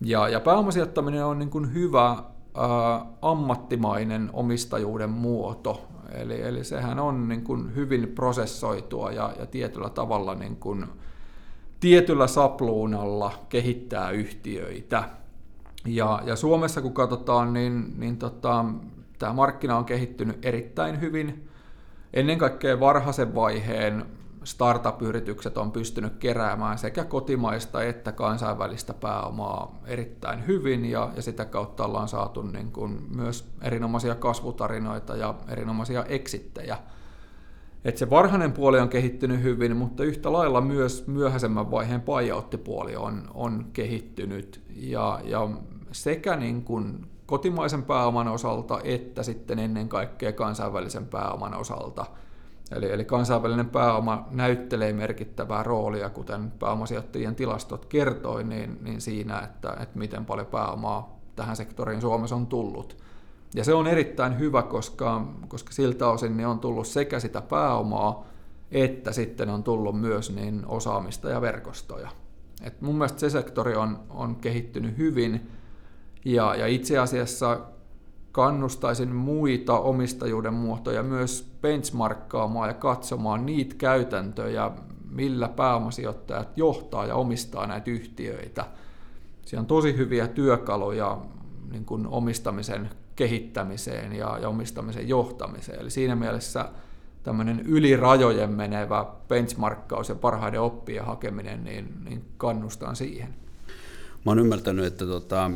Ja, 0.02 0.28
ja 0.28 0.40
pääomasijoittaminen 0.40 1.26
on 1.26 1.40
niin 1.40 1.50
kuin 1.50 1.74
hyvä 1.74 2.24
ammattimainen 3.22 4.30
omistajuuden 4.34 5.10
muoto. 5.10 5.82
Eli, 6.12 6.42
eli 6.42 6.64
sehän 6.64 7.00
on 7.00 7.28
niin 7.28 7.44
kuin 7.44 7.76
hyvin 7.76 8.08
prosessoitua 8.08 9.12
ja, 9.12 9.34
ja 9.40 9.46
tietyllä 9.46 9.90
tavalla 9.90 10.36
niin 10.36 10.56
kuin, 10.56 10.86
tietyllä 11.80 12.28
sapluunalla 12.28 13.32
kehittää 13.50 14.12
yhtiöitä. 14.12 15.10
Ja, 15.86 16.22
ja 16.26 16.36
Suomessa 16.36 16.82
kun 16.82 16.94
katsotaan, 16.94 17.54
niin, 17.54 17.94
niin 18.00 18.18
tota, 18.18 18.66
tämä 19.20 19.34
markkina 19.34 19.78
on 19.78 19.86
kehittynyt 19.86 20.46
erittäin 20.46 21.02
hyvin. 21.02 21.50
Ennen 22.14 22.38
kaikkea 22.38 22.80
varhaisen 22.80 23.36
vaiheen 23.36 24.06
startup-yritykset 24.44 25.58
on 25.58 25.72
pystynyt 25.72 26.18
keräämään 26.18 26.78
sekä 26.78 27.04
kotimaista 27.04 27.84
että 27.84 28.12
kansainvälistä 28.12 28.94
pääomaa 28.94 29.80
erittäin 29.86 30.48
hyvin 30.48 30.86
ja, 30.86 31.12
ja 31.16 31.22
sitä 31.22 31.46
kautta 31.46 31.86
ollaan 31.86 32.08
saatu 32.08 32.42
niin 32.42 32.72
kuin 32.72 33.02
myös 33.16 33.50
erinomaisia 33.62 34.16
kasvutarinoita 34.16 35.16
ja 35.16 35.36
erinomaisia 35.48 36.06
eksittejä. 36.06 36.78
Et 37.86 37.98
se 37.98 38.10
varhainen 38.10 38.52
puoli 38.52 38.80
on 38.80 38.90
kehittynyt 38.90 39.44
hyvin, 39.44 39.78
mutta 39.78 40.04
yhtä 40.04 40.34
lailla 40.34 40.62
myös 40.62 41.08
myöhäisemmän 41.08 41.72
vaiheen 41.72 42.02
pajauttipuoli 42.02 42.96
on, 42.96 43.32
on 43.34 43.66
kehittynyt 43.74 44.62
ja, 44.76 45.20
ja 45.24 45.50
sekä 45.92 46.36
niin 46.36 46.64
kuin 46.64 47.13
kotimaisen 47.26 47.84
pääoman 47.84 48.28
osalta 48.28 48.80
että 48.84 49.24
sitten 49.24 49.60
ennen 49.60 49.90
kaikkea 49.90 50.32
kansainvälisen 50.32 51.06
pääoman 51.06 51.54
osalta– 51.54 52.06
Eli, 52.72 52.92
eli 52.92 53.06
kansainvälinen 53.06 53.70
pääoma 53.70 54.28
näyttelee 54.32 54.94
merkittävää 54.94 55.64
roolia, 55.64 56.10
kuten 56.10 56.52
pääomasijoittajien 56.52 57.36
tilastot 57.36 57.86
kertoi, 57.86 58.44
niin, 58.44 58.78
niin 58.82 59.02
siinä, 59.02 59.40
että, 59.40 59.78
että 59.80 60.00
miten 60.00 60.26
paljon 60.26 60.48
pääomaa 60.48 61.20
tähän 61.36 61.56
sektoriin 61.56 62.02
Suomessa 62.02 62.36
on 62.36 62.48
tullut. 62.48 62.98
Ja 63.56 63.64
se 63.64 63.74
on 63.74 63.88
erittäin 63.88 64.40
hyvä, 64.40 64.64
koska, 64.64 65.28
koska 65.48 65.72
siltä 65.72 66.08
osin 66.08 66.38
niin 66.38 66.48
on 66.48 66.60
tullut 66.60 66.88
sekä 66.88 67.20
sitä 67.20 67.42
pääomaa, 67.42 68.26
että 68.72 69.12
sitten 69.12 69.50
on 69.50 69.64
tullut 69.64 70.02
myös 70.02 70.36
niin 70.36 70.66
osaamista 70.66 71.30
ja 71.30 71.42
verkostoja. 71.42 72.10
Et 72.62 72.82
mun 72.82 72.96
mielestä 72.96 73.20
se 73.20 73.30
sektori 73.30 73.76
on, 73.76 74.00
on 74.10 74.36
kehittynyt 74.36 74.98
hyvin, 74.98 75.52
ja, 76.26 76.56
ja 76.56 76.68
itse 76.68 76.98
asiassa 76.98 77.60
kannustaisin 78.32 79.16
muita 79.16 79.80
omistajuuden 79.80 80.54
muotoja 80.54 81.04
myös 81.04 81.52
benchmarkkaamaan 81.62 82.70
ja 82.70 82.74
katsomaan 82.74 83.46
niitä 83.46 83.76
käytäntöjä, 83.78 84.72
millä 85.10 85.48
pääomasijoittajat 85.48 86.58
johtaa 86.58 87.06
ja 87.06 87.16
omistaa 87.16 87.68
näitä 87.68 87.92
yhtiöitä. 87.92 88.66
Siellä 89.46 89.62
on 89.62 89.68
tosi 89.68 89.98
hyviä 89.98 90.28
työkaluja 90.28 91.18
niin 91.72 91.86
kuin 91.86 92.08
omistamisen 92.08 92.90
kehittämiseen 93.16 94.14
ja, 94.14 94.38
ja 94.42 94.50
omistamisen 94.50 95.10
johtamiseen. 95.10 95.80
Eli 95.80 95.90
siinä 95.90 96.16
mielessä 96.16 96.70
tämmöinen 97.24 97.60
yli 97.60 97.96
rajojen 97.96 98.50
menevä 98.50 99.06
benchmarkkaus 99.28 100.10
ja 100.10 100.16
parhaiden 100.16 100.62
oppien 100.62 101.06
hakeminen, 101.06 101.64
niin, 101.64 101.94
niin 102.06 102.26
kannustan 102.38 102.96
siihen. 102.96 103.43
Mä 104.26 104.32
oon 104.32 104.40
ymmärtänyt, 104.40 104.86
että 104.86 105.06
tota, 105.06 105.52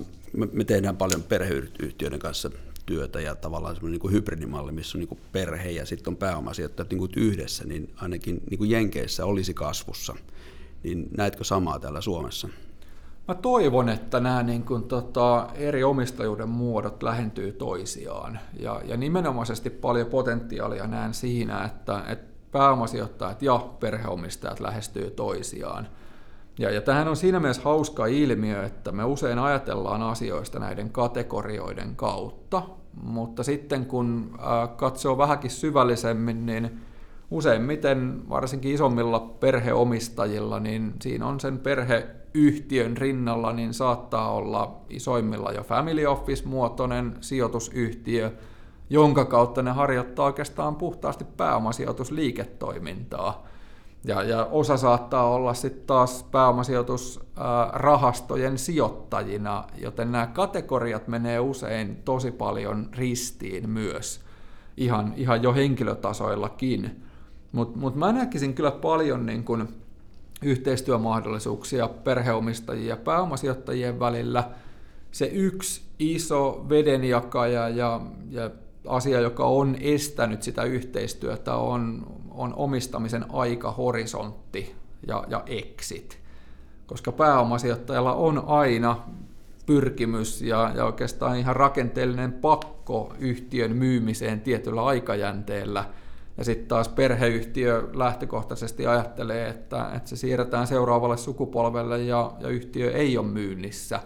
me, 0.53 0.63
tehdään 0.63 0.97
paljon 0.97 1.24
perheyhtiöiden 1.24 2.19
kanssa 2.19 2.50
työtä 2.86 3.21
ja 3.21 3.36
tavallaan 3.36 3.75
semmoinen 3.75 4.00
niin 4.03 4.12
hybridimalli, 4.12 4.71
missä 4.71 4.97
on 4.97 5.00
niin 5.00 5.07
kuin 5.07 5.19
perhe 5.31 5.69
ja 5.69 5.86
sitten 5.86 6.12
on 6.12 6.17
pääomasijoittajat 6.17 6.89
niin 6.89 7.00
kuin 7.00 7.12
yhdessä, 7.15 7.65
niin 7.65 7.93
ainakin 7.95 8.41
niin 8.50 8.57
kuin 8.57 8.69
Jenkeissä 8.69 9.25
olisi 9.25 9.53
kasvussa. 9.53 10.15
Niin 10.83 11.09
näetkö 11.17 11.43
samaa 11.43 11.79
täällä 11.79 12.01
Suomessa? 12.01 12.50
Mä 13.27 13.36
toivon, 13.36 13.89
että 13.89 14.19
nämä 14.19 14.43
niin 14.43 14.63
kuin, 14.63 14.83
tota, 14.83 15.50
eri 15.55 15.83
omistajuuden 15.83 16.50
muodot 16.50 17.03
lähentyy 17.03 17.51
toisiaan. 17.51 18.39
Ja, 18.59 18.81
ja 18.86 18.97
nimenomaisesti 18.97 19.69
paljon 19.69 20.07
potentiaalia 20.07 20.88
näen 20.88 21.13
siinä, 21.13 21.63
että, 21.63 22.03
että 22.07 22.38
pääomasijoittajat 22.51 23.41
ja 23.41 23.57
perheomistajat 23.79 24.59
lähestyy 24.59 25.09
toisiaan. 25.09 25.88
Ja, 26.60 26.72
ja 26.72 26.82
tähän 26.82 27.08
on 27.08 27.16
siinä 27.16 27.40
mielessä 27.40 27.64
hauska 27.64 28.06
ilmiö, 28.06 28.66
että 28.66 28.92
me 28.92 29.04
usein 29.04 29.40
ajatellaan 29.40 30.02
asioista 30.02 30.60
näiden 30.60 30.90
kategorioiden 30.90 31.96
kautta, 31.96 32.64
mutta 33.04 33.44
sitten 33.44 33.86
kun 33.86 34.40
katsoo 34.76 35.18
vähänkin 35.18 35.52
syvällisemmin, 35.52 36.46
niin 36.46 36.80
useimmiten, 37.32 38.30
varsinkin 38.30 38.74
isommilla 38.74 39.20
perheomistajilla, 39.20 40.60
niin 40.60 40.94
siinä 41.02 41.28
on 41.28 41.40
sen 41.40 41.60
perheyhtiön 41.60 42.98
rinnalla, 42.98 43.54
niin 43.54 43.74
saattaa 43.74 44.34
olla 44.34 44.82
isoimmilla 44.90 45.52
jo 45.52 45.64
family 45.64 46.06
office-muotoinen 46.06 47.18
sijoitusyhtiö, 47.22 48.32
jonka 48.90 49.26
kautta 49.26 49.64
ne 49.64 49.72
harjoittaa 49.72 50.26
oikeastaan 50.26 50.76
puhtaasti 50.76 51.26
pääomasijoitusliiketoimintaa. 51.38 53.48
Ja, 54.08 54.24
ja 54.24 54.46
osa 54.46 54.78
saattaa 54.78 55.30
olla 55.30 55.54
sitten 55.54 55.88
taas 55.88 56.26
pääomasijoitusrahastojen 56.32 58.58
sijoittajina, 58.58 59.64
joten 59.78 60.12
nämä 60.12 60.28
kategoriat 60.28 61.08
menee 61.08 61.40
usein 61.40 61.96
tosi 62.06 62.32
paljon 62.32 62.90
ristiin 62.94 63.70
myös, 63.70 64.22
ihan, 64.78 65.14
ihan 65.16 65.44
jo 65.44 65.54
henkilötasoillakin. 65.54 67.04
Mutta 67.52 67.80
mut 67.80 67.96
mä 67.96 68.12
näkisin 68.12 68.54
kyllä 68.54 68.72
paljon 68.72 69.26
niin 69.26 69.44
kun 69.44 69.68
yhteistyömahdollisuuksia 70.42 71.88
perheomistajien 71.88 72.88
ja 72.88 72.98
pääomasijoittajien 72.98 74.00
välillä. 74.00 74.50
Se 75.12 75.26
yksi 75.26 75.82
iso 76.00 76.66
vedenjakaja 76.70 77.70
ja, 77.70 78.02
ja 78.30 78.50
asia, 78.88 79.20
joka 79.20 79.46
on 79.46 79.76
estänyt 79.80 80.44
sitä 80.44 80.64
yhteistyötä, 80.64 81.56
on, 81.56 82.08
on 82.38 82.53
omistamisen 82.56 83.25
aikahorisontti 83.34 84.75
ja, 85.08 85.24
ja 85.27 85.44
exit. 85.46 86.20
Koska 86.88 87.12
pääomasijoittajalla 87.12 88.13
on 88.13 88.44
aina 88.48 89.03
pyrkimys 89.65 90.41
ja, 90.41 90.72
ja 90.75 90.86
oikeastaan 90.86 91.38
ihan 91.38 91.56
rakenteellinen 91.56 92.34
pakko 92.34 93.13
yhtiön 93.20 93.75
myymiseen 93.75 94.41
tietyllä 94.41 94.86
aikajänteellä. 94.86 95.86
Ja 96.38 96.44
sitten 96.44 96.67
taas 96.67 96.89
perheyhtiö 96.89 97.89
lähtökohtaisesti 97.94 98.88
ajattelee, 98.88 99.50
että, 99.50 99.91
että 99.96 100.10
se 100.10 100.15
siirretään 100.15 100.67
seuraavalle 100.67 101.17
sukupolvelle 101.17 102.03
ja, 102.03 102.32
ja 102.39 102.50
yhtiö 102.50 102.91
ei 102.91 103.17
ole 103.17 103.27
myynnissä. 103.27 104.00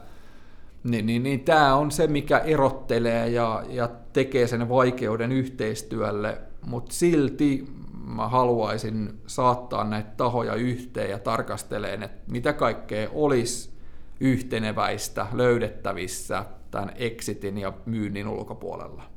Niin, 0.83 1.05
niin, 1.05 1.23
niin 1.23 1.39
tämä 1.39 1.75
on 1.75 1.91
se, 1.91 2.07
mikä 2.07 2.37
erottelee 2.37 3.29
ja, 3.29 3.63
ja 3.69 3.89
tekee 4.13 4.47
sen 4.47 4.69
vaikeuden 4.69 5.31
yhteistyölle, 5.31 6.37
mutta 6.65 6.93
silti 6.93 7.67
mä 8.11 8.27
haluaisin 8.27 9.21
saattaa 9.27 9.83
näitä 9.83 10.09
tahoja 10.17 10.53
yhteen 10.53 11.09
ja 11.09 11.19
tarkasteleen, 11.19 12.03
että 12.03 12.31
mitä 12.31 12.53
kaikkea 12.53 13.09
olisi 13.13 13.71
yhteneväistä 14.19 15.27
löydettävissä 15.33 16.45
tämän 16.71 16.91
exitin 16.95 17.57
ja 17.57 17.73
myynnin 17.85 18.27
ulkopuolella. 18.27 19.10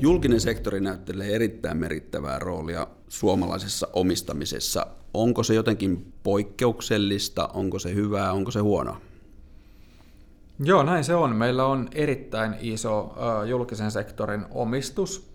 Julkinen 0.00 0.40
sektori 0.40 0.80
näyttelee 0.80 1.34
erittäin 1.34 1.76
merkittävää 1.76 2.38
roolia 2.38 2.86
suomalaisessa 3.08 3.88
omistamisessa. 3.92 4.86
Onko 5.14 5.42
se 5.42 5.54
jotenkin 5.54 6.12
poikkeuksellista, 6.22 7.48
onko 7.54 7.78
se 7.78 7.94
hyvää, 7.94 8.32
onko 8.32 8.50
se 8.50 8.60
huonoa? 8.60 9.00
Joo, 10.64 10.82
näin 10.82 11.04
se 11.04 11.14
on. 11.14 11.36
Meillä 11.36 11.66
on 11.66 11.88
erittäin 11.92 12.54
iso 12.60 13.14
julkisen 13.48 13.90
sektorin 13.90 14.44
omistus, 14.50 15.30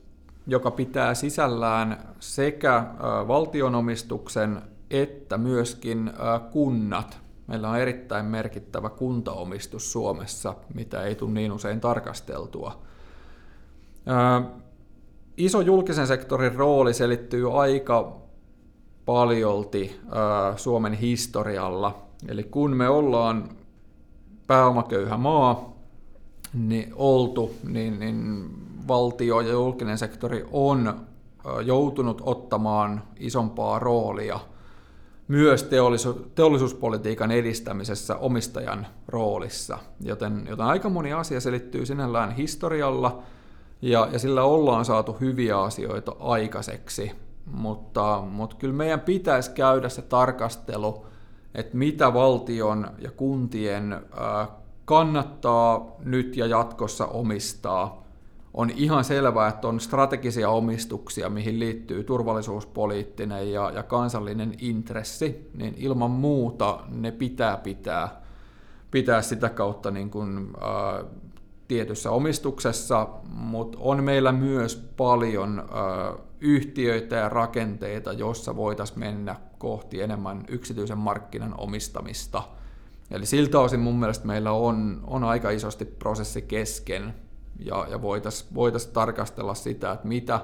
joka 0.47 0.71
pitää 0.71 1.13
sisällään 1.13 2.15
sekä 2.19 2.85
valtionomistuksen 3.27 4.61
että 4.89 5.37
myöskin 5.37 6.11
kunnat. 6.51 7.17
Meillä 7.47 7.69
on 7.69 7.79
erittäin 7.79 8.25
merkittävä 8.25 8.89
kuntaomistus 8.89 9.91
Suomessa, 9.91 10.55
mitä 10.73 11.03
ei 11.03 11.15
tule 11.15 11.31
niin 11.31 11.51
usein 11.51 11.81
tarkasteltua. 11.81 12.81
Iso 15.37 15.61
julkisen 15.61 16.07
sektorin 16.07 16.55
rooli 16.55 16.93
selittyy 16.93 17.61
aika 17.61 18.15
paljolti 19.05 19.99
Suomen 20.55 20.93
historialla. 20.93 21.97
Eli 22.27 22.43
kun 22.43 22.75
me 22.75 22.89
ollaan 22.89 23.49
pääomaköyhä 24.47 25.17
maa 25.17 25.75
niin 26.53 26.93
oltu, 26.95 27.55
niin, 27.63 27.99
niin 27.99 28.49
valtio 28.87 29.41
ja 29.41 29.51
julkinen 29.51 29.97
sektori 29.97 30.45
on 30.51 30.93
joutunut 31.65 32.21
ottamaan 32.25 33.03
isompaa 33.19 33.79
roolia 33.79 34.39
myös 35.27 35.63
teollisu- 35.63 36.31
teollisuuspolitiikan 36.35 37.31
edistämisessä 37.31 38.15
omistajan 38.15 38.87
roolissa. 39.07 39.77
Joten, 40.01 40.45
joten 40.49 40.65
aika 40.65 40.89
moni 40.89 41.13
asia 41.13 41.39
selittyy 41.39 41.85
sinällään 41.85 42.31
historialla– 42.31 43.19
ja, 43.81 44.07
ja 44.11 44.19
sillä 44.19 44.43
ollaan 44.43 44.85
saatu 44.85 45.17
hyviä 45.21 45.61
asioita 45.61 46.15
aikaiseksi, 46.19 47.11
mutta, 47.45 48.23
mutta 48.29 48.55
kyllä 48.55 48.73
meidän 48.73 48.99
pitäisi 48.99 49.51
käydä 49.51 49.89
se 49.89 50.01
tarkastelu, 50.01 51.05
että 51.55 51.77
mitä 51.77 52.13
valtion 52.13 52.87
ja 52.99 53.11
kuntien 53.11 54.01
kannattaa 54.85 55.95
nyt 55.99 56.37
ja 56.37 56.45
jatkossa 56.45 57.05
omistaa. 57.05 58.05
On 58.53 58.69
ihan 58.69 59.03
selvää, 59.03 59.47
että 59.47 59.67
on 59.67 59.79
strategisia 59.79 60.49
omistuksia, 60.49 61.29
mihin 61.29 61.59
liittyy 61.59 62.03
turvallisuuspoliittinen 62.03 63.51
ja, 63.51 63.71
ja 63.71 63.83
kansallinen 63.83 64.53
intressi, 64.59 65.49
niin 65.53 65.73
ilman 65.77 66.11
muuta 66.11 66.79
ne 66.89 67.11
pitää 67.11 67.57
pitää, 67.57 68.21
pitää 68.91 69.21
sitä 69.21 69.49
kautta 69.49 69.91
niin 69.91 70.09
kuin, 70.09 70.49
äh, 70.63 71.05
tietyssä 71.67 72.11
omistuksessa, 72.11 73.07
mutta 73.29 73.77
on 73.81 74.03
meillä 74.03 74.31
myös 74.31 74.89
paljon 74.97 75.63
yhtiöitä 76.39 77.15
ja 77.15 77.29
rakenteita, 77.29 78.13
joissa 78.13 78.55
voitaisiin 78.55 78.99
mennä 78.99 79.35
kohti 79.57 80.01
enemmän 80.01 80.43
yksityisen 80.47 80.97
markkinan 80.97 81.55
omistamista. 81.57 82.43
Eli 83.11 83.25
siltä 83.25 83.59
osin 83.59 83.79
mun 83.79 83.99
mielestä 83.99 84.27
meillä 84.27 84.51
on, 84.51 85.03
on 85.07 85.23
aika 85.23 85.49
isosti 85.49 85.85
prosessi 85.85 86.41
kesken 86.41 87.13
ja, 87.59 87.87
ja 87.89 88.01
voitaisiin 88.01 88.55
voitais 88.55 88.87
tarkastella 88.87 89.53
sitä, 89.53 89.91
että 89.91 90.07
mitä, 90.07 90.39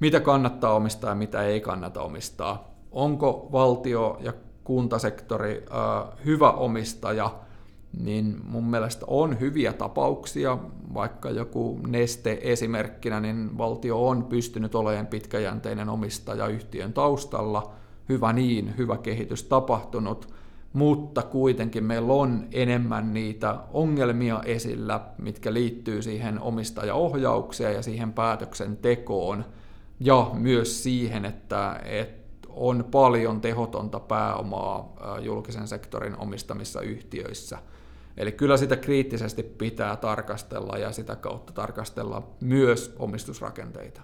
mitä 0.00 0.20
kannattaa 0.20 0.74
omistaa 0.74 1.10
ja 1.10 1.14
mitä 1.14 1.42
ei 1.42 1.60
kannata 1.60 2.02
omistaa. 2.02 2.74
Onko 2.92 3.48
valtio 3.52 4.18
ja 4.20 4.32
kuntasektori 4.64 5.64
ö, 5.66 6.16
hyvä 6.24 6.50
omistaja– 6.50 7.34
niin 7.98 8.40
mun 8.44 8.64
mielestä 8.64 9.06
on 9.08 9.40
hyviä 9.40 9.72
tapauksia, 9.72 10.58
vaikka 10.94 11.30
joku 11.30 11.80
neste 11.86 12.38
esimerkkinä, 12.42 13.20
niin 13.20 13.58
valtio 13.58 14.08
on 14.08 14.24
pystynyt 14.24 14.74
olemaan 14.74 15.06
pitkäjänteinen 15.06 15.88
omistaja 15.88 16.46
yhtiön 16.46 16.92
taustalla. 16.92 17.72
Hyvä 18.08 18.32
niin, 18.32 18.74
hyvä 18.78 18.98
kehitys 18.98 19.42
tapahtunut, 19.42 20.34
mutta 20.72 21.22
kuitenkin 21.22 21.84
meillä 21.84 22.12
on 22.12 22.46
enemmän 22.52 23.14
niitä 23.14 23.58
ongelmia 23.72 24.42
esillä, 24.44 25.00
mitkä 25.18 25.52
liittyy 25.52 26.02
siihen 26.02 26.40
omistajaohjaukseen 26.40 27.74
ja 27.74 27.82
siihen 27.82 28.12
päätöksentekoon, 28.12 29.44
ja 30.00 30.30
myös 30.34 30.82
siihen, 30.82 31.24
että, 31.24 31.80
että 31.84 32.48
on 32.48 32.84
paljon 32.90 33.40
tehotonta 33.40 34.00
pääomaa 34.00 34.96
julkisen 35.20 35.68
sektorin 35.68 36.18
omistamissa 36.18 36.80
yhtiöissä– 36.80 37.58
Eli 38.20 38.32
kyllä 38.32 38.56
sitä 38.56 38.76
kriittisesti 38.76 39.42
pitää 39.42 39.96
tarkastella 39.96 40.78
ja 40.78 40.92
sitä 40.92 41.16
kautta 41.16 41.52
tarkastella 41.52 42.30
myös 42.40 42.94
omistusrakenteita. 42.98 44.02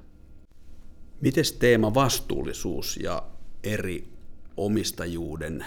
Miten 1.21 1.45
teema 1.59 1.95
vastuullisuus 1.95 2.97
ja 2.97 3.23
eri 3.65 4.09
omistajuuden 4.57 5.67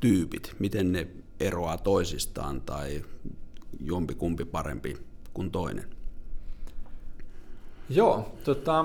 tyypit, 0.00 0.56
miten 0.58 0.92
ne 0.92 1.06
eroaa 1.40 1.78
toisistaan 1.78 2.60
tai 2.60 3.04
jompi 3.80 4.14
kumpi 4.14 4.44
parempi 4.44 4.96
kuin 5.34 5.50
toinen? 5.50 5.84
Joo, 7.88 8.32
tota, 8.44 8.84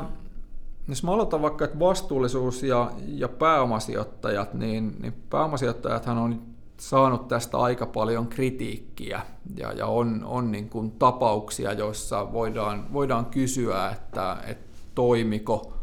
jos 0.87 1.03
mä 1.03 1.11
aloitan 1.11 1.41
vaikka, 1.41 1.65
että 1.65 1.79
vastuullisuus 1.79 2.63
ja, 2.63 2.91
ja 3.07 3.27
pääomasijoittajat, 3.27 4.53
niin, 4.53 4.95
niin 5.01 5.13
pääomasijoittajathan 5.29 6.17
on 6.17 6.50
saanut 6.81 7.27
tästä 7.27 7.57
aika 7.57 7.85
paljon 7.85 8.27
kritiikkiä 8.27 9.21
ja, 9.57 9.73
ja 9.73 9.87
on, 9.87 10.23
on 10.25 10.51
niin 10.51 10.69
kuin 10.69 10.91
tapauksia, 10.91 11.73
joissa 11.73 12.33
voidaan, 12.33 12.93
voidaan 12.93 13.25
kysyä, 13.25 13.89
että, 13.89 14.37
että 14.47 14.77
toimiko 14.95 15.73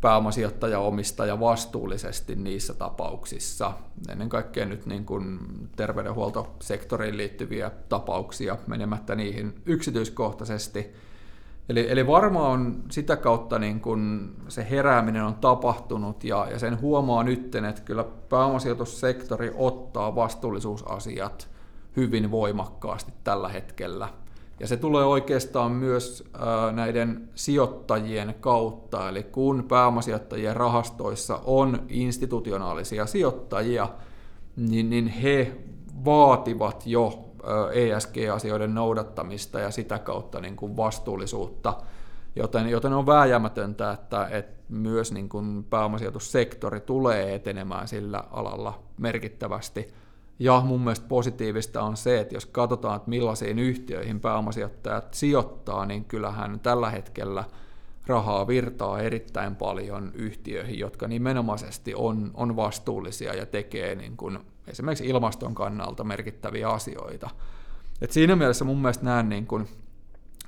pääomasijoittaja 0.00 0.78
omistaja 0.78 1.40
vastuullisesti 1.40 2.36
niissä 2.36 2.74
tapauksissa. 2.74 3.72
Ennen 4.08 4.28
kaikkea 4.28 4.66
nyt 4.66 4.86
niin 4.86 5.04
kuin 5.04 5.38
terveydenhuoltosektoriin 5.76 7.16
liittyviä 7.16 7.70
tapauksia 7.88 8.56
menemättä 8.66 9.14
niihin 9.14 9.54
yksityiskohtaisesti– 9.66 10.86
Eli, 11.68 11.86
eli 11.90 12.06
varmaan 12.06 12.50
on 12.50 12.82
sitä 12.90 13.16
kautta 13.16 13.58
niin 13.58 13.80
kun 13.80 14.30
se 14.48 14.66
herääminen 14.70 15.24
on 15.24 15.34
tapahtunut 15.34 16.24
ja, 16.24 16.46
ja 16.50 16.58
sen 16.58 16.80
huomaa 16.80 17.22
nyt, 17.22 17.54
että 17.54 17.82
kyllä 17.84 18.04
pääomasijoitussektori 18.28 19.52
ottaa 19.54 20.14
vastuullisuusasiat 20.14 21.48
hyvin 21.96 22.30
voimakkaasti 22.30 23.12
tällä 23.24 23.48
hetkellä. 23.48 24.08
Ja 24.60 24.66
se 24.66 24.76
tulee 24.76 25.04
oikeastaan 25.04 25.72
myös 25.72 26.30
näiden 26.72 27.28
sijoittajien 27.34 28.34
kautta, 28.40 29.08
eli 29.08 29.22
kun 29.22 29.64
pääomasijoittajien 29.68 30.56
rahastoissa 30.56 31.40
on 31.44 31.82
institutionaalisia 31.88 33.06
sijoittajia, 33.06 33.88
niin, 34.56 34.90
niin 34.90 35.06
he 35.06 35.56
vaativat 36.04 36.86
jo 36.86 37.33
ESG-asioiden 37.72 38.74
noudattamista 38.74 39.60
ja 39.60 39.70
sitä 39.70 39.98
kautta 39.98 40.40
niin 40.40 40.56
kuin 40.56 40.76
vastuullisuutta. 40.76 41.74
Joten, 42.36 42.68
joten 42.68 42.92
on 42.92 43.06
vääjäämätöntä, 43.06 43.90
että, 43.90 44.28
että 44.30 44.54
myös 44.68 45.12
niin 45.12 45.28
kuin 45.28 45.64
pääomasijoitussektori 45.64 46.80
tulee 46.80 47.34
etenemään 47.34 47.88
sillä 47.88 48.24
alalla 48.30 48.82
merkittävästi. 48.98 49.88
Ja 50.38 50.62
mun 50.64 50.80
mielestä 50.80 51.08
positiivista 51.08 51.82
on 51.82 51.96
se, 51.96 52.20
että 52.20 52.34
jos 52.34 52.46
katsotaan, 52.46 52.96
että 52.96 53.10
millaisiin 53.10 53.58
yhtiöihin 53.58 54.20
pääomasijoittajat 54.20 55.14
sijoittaa, 55.14 55.86
niin 55.86 56.04
kyllähän 56.04 56.60
tällä 56.60 56.90
hetkellä 56.90 57.44
rahaa 58.06 58.46
virtaa 58.46 59.00
erittäin 59.00 59.56
paljon 59.56 60.10
yhtiöihin, 60.14 60.78
jotka 60.78 61.08
nimenomaisesti 61.08 61.94
on, 61.94 62.30
on 62.34 62.56
vastuullisia 62.56 63.34
ja 63.34 63.46
tekee 63.46 63.94
niin 63.94 64.16
kuin 64.16 64.38
esimerkiksi 64.66 65.06
ilmaston 65.06 65.54
kannalta 65.54 66.04
merkittäviä 66.04 66.68
asioita. 66.68 67.30
Et 68.00 68.12
siinä 68.12 68.36
mielessä 68.36 68.64
mun 68.64 68.78
mielestä 68.78 69.04
näen, 69.04 69.28
niin 69.28 69.46
kuin, 69.46 69.68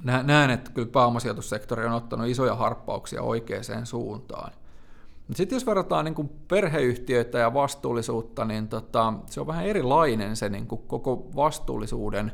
näen, 0.03 0.51
että 0.51 0.71
kyllä 0.71 0.89
pääomasijoitussektori 0.89 1.85
on 1.87 1.93
ottanut 1.93 2.29
isoja 2.29 2.55
harppauksia 2.55 3.23
oikeaan 3.23 3.87
suuntaan. 3.87 4.53
Sitten 5.35 5.57
jos 5.57 5.67
verrataan 5.67 6.05
niin 6.05 6.15
kuin 6.15 6.29
perheyhtiöitä 6.49 7.39
ja 7.39 7.55
vastuullisuutta, 7.55 8.45
niin 8.45 8.69
tota, 8.69 9.15
se 9.27 9.41
on 9.41 9.47
vähän 9.47 9.67
erilainen 9.67 10.37
se 10.37 10.49
niin 10.49 10.67
kuin 10.67 10.83
koko 10.87 11.29
vastuullisuuden 11.37 12.33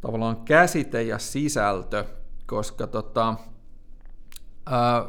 tavallaan 0.00 0.36
käsite 0.36 1.02
ja 1.02 1.18
sisältö, 1.18 2.04
koska 2.46 2.86
tota, 2.86 3.34
ää, 4.66 5.04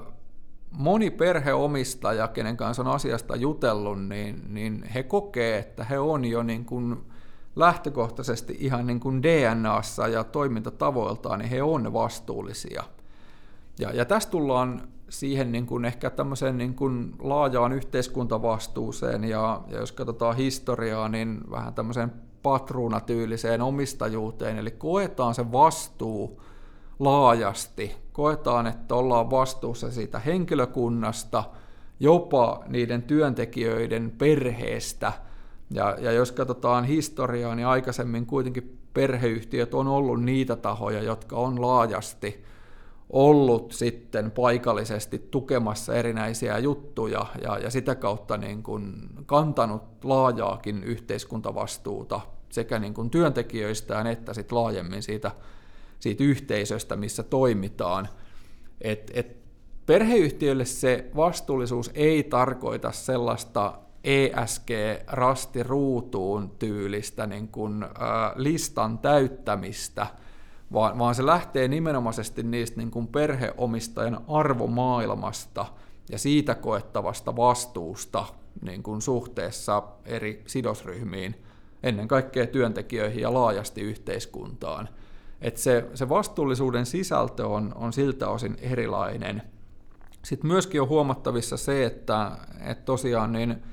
moni 0.72 1.12
perheomistaja, 1.12 2.28
kenen 2.28 2.58
kanssa 2.58 2.82
on 2.82 2.88
asiasta 2.88 3.36
jutellut, 3.36 4.08
niin, 4.08 4.42
niin 4.50 4.84
he 4.84 5.04
kokee, 5.04 5.58
että 5.58 5.84
he 5.84 6.00
on 6.00 6.26
jo 6.26 6.44
niin 6.44 6.66
kuin 6.66 6.98
lähtökohtaisesti 7.56 8.58
ihan 8.60 8.88
niin 8.88 9.00
kuin 9.00 9.24
DNAssa 9.24 10.08
ja 10.08 10.24
toimintatavoiltaan, 10.24 11.40
niin 11.40 11.50
he 11.50 11.64
on 11.64 11.94
vastuullisia. 11.94 12.84
Ja, 13.80 13.92
ja 13.92 14.06
tässä 14.06 14.30
tullaan 14.30 14.88
siihen 15.10 15.52
niin 15.52 15.66
kuin 15.66 15.86
ehkä 15.86 16.10
tämmöiseen 16.10 16.58
niin 16.58 16.76
kuin 16.76 17.16
laajaan 17.20 17.74
yhteiskuntavastuuseen 17.74 19.24
ja, 19.24 19.62
ja 19.68 19.80
jos 19.80 19.92
katsotaan 19.92 20.36
historiaa, 20.36 21.10
niin 21.10 21.42
vähän 21.52 21.74
tämmöiseen 21.74 22.12
patruunatyyliseen 22.44 23.62
omistajuuteen, 23.62 24.58
eli 24.58 24.72
koetaan 24.72 25.36
se 25.36 25.52
vastuu 25.52 26.42
laajasti, 27.00 27.96
koetaan, 28.12 28.68
että 28.68 28.96
ollaan 28.96 29.32
vastuussa 29.32 29.92
siitä 29.92 30.20
henkilökunnasta, 30.20 31.44
jopa 32.00 32.64
niiden 32.68 33.04
työntekijöiden 33.04 34.14
perheestä, 34.18 35.14
ja, 35.72 35.98
ja 36.00 36.12
jos 36.12 36.32
katsotaan 36.32 36.86
historiaa, 36.86 37.56
niin 37.56 37.68
aikaisemmin 37.68 38.26
kuitenkin 38.26 38.80
perheyhtiöt 38.94 39.74
on 39.74 39.88
ollut 39.88 40.24
niitä 40.24 40.56
tahoja, 40.56 41.02
jotka 41.02 41.36
on 41.36 41.62
laajasti 41.62 42.44
ollut 43.10 43.72
sitten 43.72 44.32
paikallisesti 44.32 45.28
tukemassa 45.32 45.96
erinäisiä 45.96 46.58
juttuja 46.58 47.26
ja, 47.42 47.58
ja 47.58 47.70
sitä 47.70 47.96
kautta 47.96 48.38
niin 48.38 48.64
kuin 48.64 48.94
kantanut 49.26 49.84
laajaakin 50.04 50.84
yhteiskuntavastuuta 50.84 52.22
sekä 52.50 52.80
niin 52.80 52.94
kuin 52.94 53.10
työntekijöistään 53.10 54.08
että 54.08 54.34
sit 54.34 54.52
laajemmin 54.52 55.04
siitä, 55.04 55.32
siitä 56.00 56.24
yhteisöstä, 56.24 56.96
missä 56.96 57.24
toimitaan. 57.24 58.10
Et, 58.82 59.12
et 59.14 59.38
perheyhtiöille 59.86 60.66
se 60.66 61.12
vastuullisuus 61.16 61.92
ei 61.94 62.24
tarkoita 62.24 62.92
sellaista 62.92 63.80
ESG-rasti 64.04 65.64
ruutuun 65.64 66.50
tyylistä 66.60 67.28
niin 67.28 67.48
kuin, 67.48 67.84
ä, 67.84 67.88
listan 68.36 69.00
täyttämistä– 69.00 70.08
vaan, 70.74 71.00
vaan 71.00 71.16
se 71.16 71.26
lähtee 71.26 71.68
nimenomaisesti 71.68 72.44
niistä 72.44 72.78
niin 72.78 72.92
kuin 72.92 73.08
perheomistajan 73.08 74.22
arvomaailmasta 74.28 75.66
ja 76.10 76.18
siitä 76.18 76.56
koettavasta 76.56 77.36
vastuusta 77.36 78.26
niin 78.62 78.84
kuin 78.84 79.02
suhteessa 79.02 79.84
eri 80.06 80.44
sidosryhmiin, 80.48 81.44
ennen 81.84 82.08
kaikkea 82.08 82.48
työntekijöihin 82.48 83.22
ja 83.22 83.34
laajasti 83.34 83.82
yhteiskuntaan. 83.82 84.90
Et 85.42 85.58
se, 85.58 85.86
se 85.94 86.10
vastuullisuuden 86.10 86.86
sisältö 86.86 87.48
on, 87.48 87.72
on 87.76 87.94
siltä 87.94 88.30
osin 88.30 88.58
erilainen. 88.62 89.42
Sitten 90.24 90.48
myöskin 90.48 90.82
on 90.82 90.90
huomattavissa 90.90 91.58
se, 91.58 91.86
että, 91.86 92.32
että 92.66 92.86
tosiaan 92.86 93.32
niin 93.32 93.64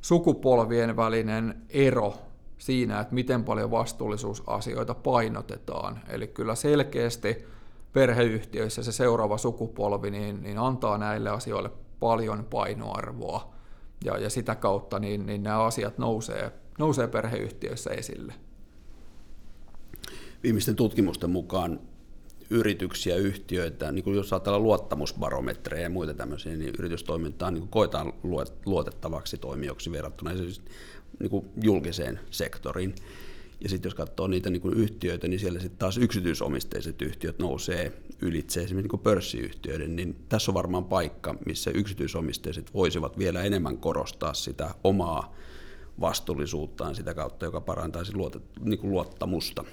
sukupolvien 0.00 0.96
välinen 0.96 1.62
ero 1.68 2.14
siinä, 2.58 3.00
että 3.00 3.14
miten 3.14 3.44
paljon 3.44 3.70
vastuullisuusasioita 3.70 4.94
painotetaan. 4.94 6.00
Eli 6.08 6.26
kyllä 6.26 6.54
selkeästi 6.54 7.44
perheyhtiöissä 7.92 8.82
se 8.82 8.92
seuraava 8.92 9.38
sukupolvi 9.38 10.10
niin, 10.10 10.42
niin 10.42 10.58
antaa 10.58 10.98
näille 10.98 11.30
asioille 11.30 11.70
paljon 12.00 12.46
painoarvoa. 12.50 13.54
Ja, 14.04 14.18
ja 14.18 14.30
sitä 14.30 14.54
kautta 14.54 14.98
niin, 14.98 15.26
niin 15.26 15.42
nämä 15.42 15.62
asiat 15.62 15.98
nousee, 15.98 16.52
nousee 16.78 17.06
perheyhtiöissä 17.06 17.90
esille. 17.90 18.34
Viimeisten 20.44 20.76
tutkimusten 20.76 21.30
mukaan 21.30 21.80
yrityksiä, 22.50 23.16
yhtiöitä, 23.16 23.92
niin 23.92 24.04
kuin 24.04 24.16
jos 24.16 24.32
ajatellaan 24.32 24.62
luottamusbarometreja 24.62 25.82
ja 25.82 25.90
muita 25.90 26.14
tämmöisiä, 26.14 26.56
niin 26.56 26.74
yritystoimintaa 26.78 27.50
niin 27.50 27.68
koetaan 27.68 28.12
luotettavaksi 28.66 29.38
toimijoksi 29.38 29.92
verrattuna 29.92 30.30
niin 31.18 31.30
kuin 31.30 31.46
julkiseen 31.62 32.20
sektoriin. 32.30 32.94
Ja 33.60 33.68
sitten 33.68 33.86
jos 33.88 33.94
katsoo 33.94 34.26
niitä 34.26 34.50
niin 34.50 34.60
kuin 34.60 34.74
yhtiöitä, 34.74 35.28
niin 35.28 35.40
siellä 35.40 35.60
sitten 35.60 35.78
taas 35.78 35.98
yksityisomisteiset 35.98 37.02
yhtiöt 37.02 37.38
nousee 37.38 37.92
ylitse 38.22 38.60
esimerkiksi 38.60 38.82
niin 38.82 38.88
kuin 38.88 39.00
pörssiyhtiöiden, 39.00 39.96
niin 39.96 40.16
tässä 40.28 40.50
on 40.50 40.54
varmaan 40.54 40.84
paikka, 40.84 41.34
missä 41.46 41.70
yksityisomisteiset 41.70 42.74
voisivat 42.74 43.18
vielä 43.18 43.42
enemmän 43.42 43.78
korostaa 43.78 44.34
sitä 44.34 44.74
omaa 44.84 45.34
vastuullisuuttaan 46.00 46.94
sitä 46.94 47.14
kautta, 47.14 47.44
joka 47.44 47.60
parantaisi 47.60 48.14
luotet, 48.14 48.42
niin 48.60 48.78
kuin 48.78 48.90
luottamusta. 48.90 49.64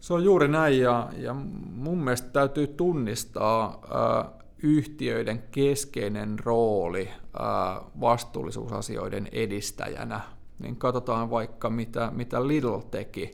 Se 0.00 0.14
on 0.14 0.24
juuri 0.24 0.48
näin, 0.48 0.80
ja, 0.80 1.08
ja 1.16 1.34
mun 1.74 2.04
mielestä 2.04 2.28
täytyy 2.28 2.66
tunnistaa 2.66 3.82
äh, 4.24 4.32
yhtiöiden 4.62 5.42
keskeinen 5.50 6.38
rooli 6.38 7.08
vastuullisuusasioiden 8.00 9.28
edistäjänä. 9.32 10.20
Niin 10.58 10.76
katsotaan 10.76 11.30
vaikka 11.30 11.70
mitä, 11.70 12.10
mitä 12.14 12.46
Lidl 12.46 12.78
teki 12.78 13.30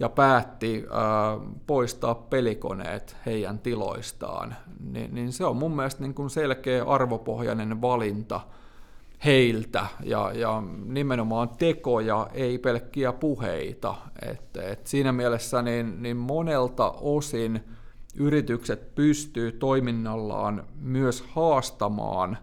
ja 0.00 0.08
päätti 0.08 0.84
poistaa 1.66 2.14
pelikoneet 2.14 3.16
heidän 3.26 3.58
tiloistaan, 3.58 4.56
niin, 4.92 5.14
niin 5.14 5.32
se 5.32 5.44
on 5.44 5.56
mun 5.56 5.76
mielestä 5.76 6.02
niin 6.02 6.14
kuin 6.14 6.30
selkeä 6.30 6.84
arvopohjainen 6.84 7.80
valinta 7.80 8.40
heiltä 9.24 9.86
ja, 10.04 10.32
ja 10.34 10.62
nimenomaan 10.84 11.48
tekoja, 11.48 12.28
ei 12.34 12.58
pelkkiä 12.58 13.12
puheita. 13.12 13.94
Et, 14.22 14.56
et 14.56 14.86
siinä 14.86 15.12
mielessä 15.12 15.62
niin, 15.62 16.02
niin 16.02 16.16
monelta 16.16 16.90
osin– 16.90 17.60
yritykset 18.18 18.94
pystyy 18.94 19.52
toiminnallaan 19.52 20.64
myös 20.80 21.24
haastamaan 21.28 22.38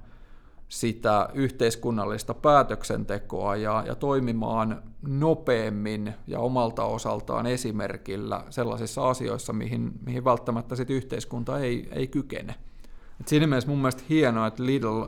sitä 0.70 1.30
yhteiskunnallista 1.34 2.34
päätöksentekoa 2.34 3.56
ja, 3.56 3.84
ja 3.88 3.96
toimimaan 3.96 4.84
nopeammin 5.02 6.14
ja 6.28 6.40
omalta 6.40 6.84
osaltaan 6.84 7.46
esimerkillä 7.46 8.44
sellaisissa 8.50 9.10
asioissa, 9.10 9.54
mihin, 9.54 9.92
mihin 10.06 10.26
välttämättä 10.26 10.76
sit 10.76 10.90
yhteiskunta 10.90 11.60
ei, 11.60 11.90
ei 11.92 12.08
kykene. 12.08 12.56
Et 13.22 13.28
siinä 13.28 13.48
mielessä 13.48 13.70
mun 13.70 13.80
mielestä 13.80 14.04
hienoa, 14.10 14.48
että 14.48 14.66
Lidl 14.66 15.04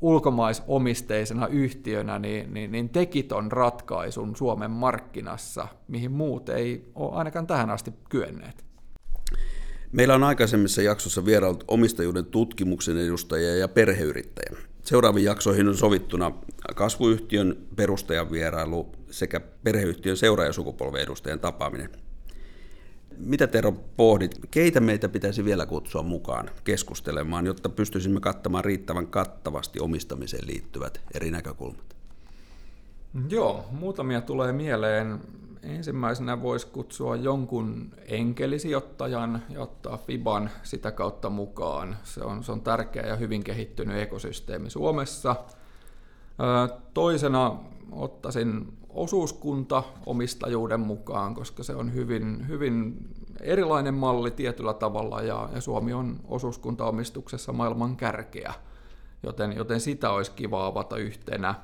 ulkomaisomisteisena 0.00 1.46
yhtiönä 1.46 2.18
niin, 2.18 2.54
niin, 2.54 2.72
niin 2.72 2.88
teki 2.88 3.22
ton 3.22 3.52
ratkaisun 3.52 4.36
Suomen 4.36 4.70
markkinassa, 4.70 5.68
mihin 5.88 6.12
muut 6.12 6.48
ei 6.48 6.90
ole 6.94 7.14
ainakaan 7.14 7.46
tähän 7.46 7.70
asti 7.70 7.92
kyenneet. 8.08 8.64
Meillä 9.92 10.14
on 10.14 10.24
aikaisemmissa 10.24 10.82
jaksossa 10.82 11.24
vierailut 11.24 11.64
omistajuuden 11.68 12.24
tutkimuksen 12.24 12.98
edustajia 12.98 13.56
ja 13.56 13.68
perheyrittäjä. 13.68 14.56
Seuraaviin 14.82 15.24
jaksoihin 15.24 15.68
on 15.68 15.76
sovittuna 15.76 16.32
kasvuyhtiön 16.74 17.56
perustajan 17.76 18.30
vierailu 18.30 18.92
sekä 19.10 19.40
perheyhtiön 19.40 20.16
seuraajasukupolven 20.16 21.02
edustajan 21.02 21.40
tapaaminen. 21.40 22.05
Mitä 23.18 23.46
Tero 23.46 23.72
pohdit, 23.72 24.40
keitä 24.50 24.80
meitä 24.80 25.08
pitäisi 25.08 25.44
vielä 25.44 25.66
kutsua 25.66 26.02
mukaan 26.02 26.50
keskustelemaan, 26.64 27.46
jotta 27.46 27.68
pystyisimme 27.68 28.20
kattamaan 28.20 28.64
riittävän 28.64 29.06
kattavasti 29.06 29.80
omistamiseen 29.80 30.46
liittyvät 30.46 31.00
eri 31.14 31.30
näkökulmat? 31.30 31.96
Joo, 33.28 33.64
muutamia 33.70 34.20
tulee 34.20 34.52
mieleen. 34.52 35.20
Ensimmäisenä 35.62 36.42
voisi 36.42 36.66
kutsua 36.66 37.16
jonkun 37.16 37.90
enkelisijoittajan 38.08 39.42
ja 39.48 39.60
ottaa 39.62 39.96
FIBAN 39.96 40.50
sitä 40.62 40.90
kautta 40.90 41.30
mukaan. 41.30 41.96
Se 42.04 42.20
on, 42.20 42.44
se 42.44 42.52
on 42.52 42.60
tärkeä 42.60 43.06
ja 43.06 43.16
hyvin 43.16 43.44
kehittynyt 43.44 43.96
ekosysteemi 43.96 44.70
Suomessa. 44.70 45.36
Toisena 46.94 47.56
ottaisin 47.92 48.78
osuuskunta 48.96 49.82
omistajuuden 50.06 50.80
mukaan, 50.80 51.34
koska 51.34 51.62
se 51.62 51.74
on 51.74 51.94
hyvin, 51.94 52.48
hyvin 52.48 53.08
erilainen 53.40 53.94
malli 53.94 54.30
tietyllä 54.30 54.74
tavalla 54.74 55.22
ja, 55.22 55.48
ja 55.54 55.60
Suomi 55.60 55.92
on 55.92 56.20
osuuskuntaomistuksessa 56.28 57.52
maailman 57.52 57.96
kärkeä, 57.96 58.54
joten, 59.22 59.52
joten 59.56 59.80
sitä 59.80 60.10
olisi 60.10 60.32
kiva 60.32 60.66
avata 60.66 60.96
yhtenä. 60.96 61.54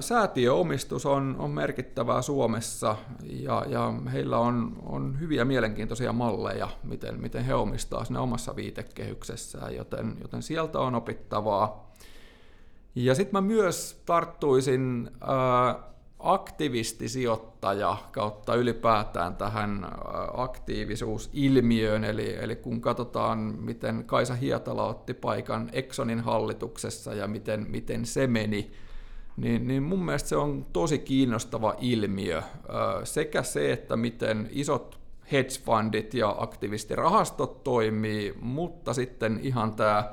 Säätiöomistus 0.00 1.06
on, 1.06 1.36
on 1.38 1.50
merkittävää 1.50 2.22
Suomessa 2.22 2.96
ja, 3.22 3.64
ja 3.68 3.94
heillä 4.12 4.38
on, 4.38 4.76
on 4.86 5.20
hyviä 5.20 5.44
mielenkiintoisia 5.44 6.12
malleja, 6.12 6.68
miten, 6.84 7.20
miten 7.20 7.44
he 7.44 7.54
omistaa 7.54 8.04
sinne 8.04 8.20
omassa 8.20 8.56
viitekehyksessään, 8.56 9.76
joten, 9.76 10.16
joten 10.20 10.42
sieltä 10.42 10.78
on 10.78 10.94
opittavaa. 10.94 11.92
Ja 12.94 13.14
sitten 13.14 13.32
mä 13.32 13.40
myös 13.40 14.02
tarttuisin 14.06 15.10
ää, 15.20 15.91
aktivistisijoittaja 16.22 17.96
kautta 18.12 18.54
ylipäätään 18.54 19.36
tähän 19.36 19.86
aktiivisuusilmiöön, 20.36 22.04
eli, 22.04 22.36
eli 22.40 22.56
kun 22.56 22.80
katsotaan, 22.80 23.38
miten 23.38 24.04
Kaisa 24.04 24.34
Hietala 24.34 24.86
otti 24.86 25.14
paikan 25.14 25.70
Exxonin 25.72 26.20
hallituksessa 26.20 27.14
ja 27.14 27.28
miten, 27.28 27.66
miten 27.68 28.06
se 28.06 28.26
meni, 28.26 28.72
niin, 29.36 29.68
niin 29.68 29.82
mun 29.82 30.04
mielestä 30.04 30.28
se 30.28 30.36
on 30.36 30.66
tosi 30.72 30.98
kiinnostava 30.98 31.74
ilmiö. 31.80 32.42
Sekä 33.04 33.42
se, 33.42 33.72
että 33.72 33.96
miten 33.96 34.48
isot 34.52 35.00
hedge 35.32 35.54
fundit 35.64 36.14
ja 36.14 36.36
aktivistirahastot 36.38 37.64
toimii, 37.64 38.34
mutta 38.40 38.94
sitten 38.94 39.40
ihan 39.42 39.74
tämä 39.74 40.10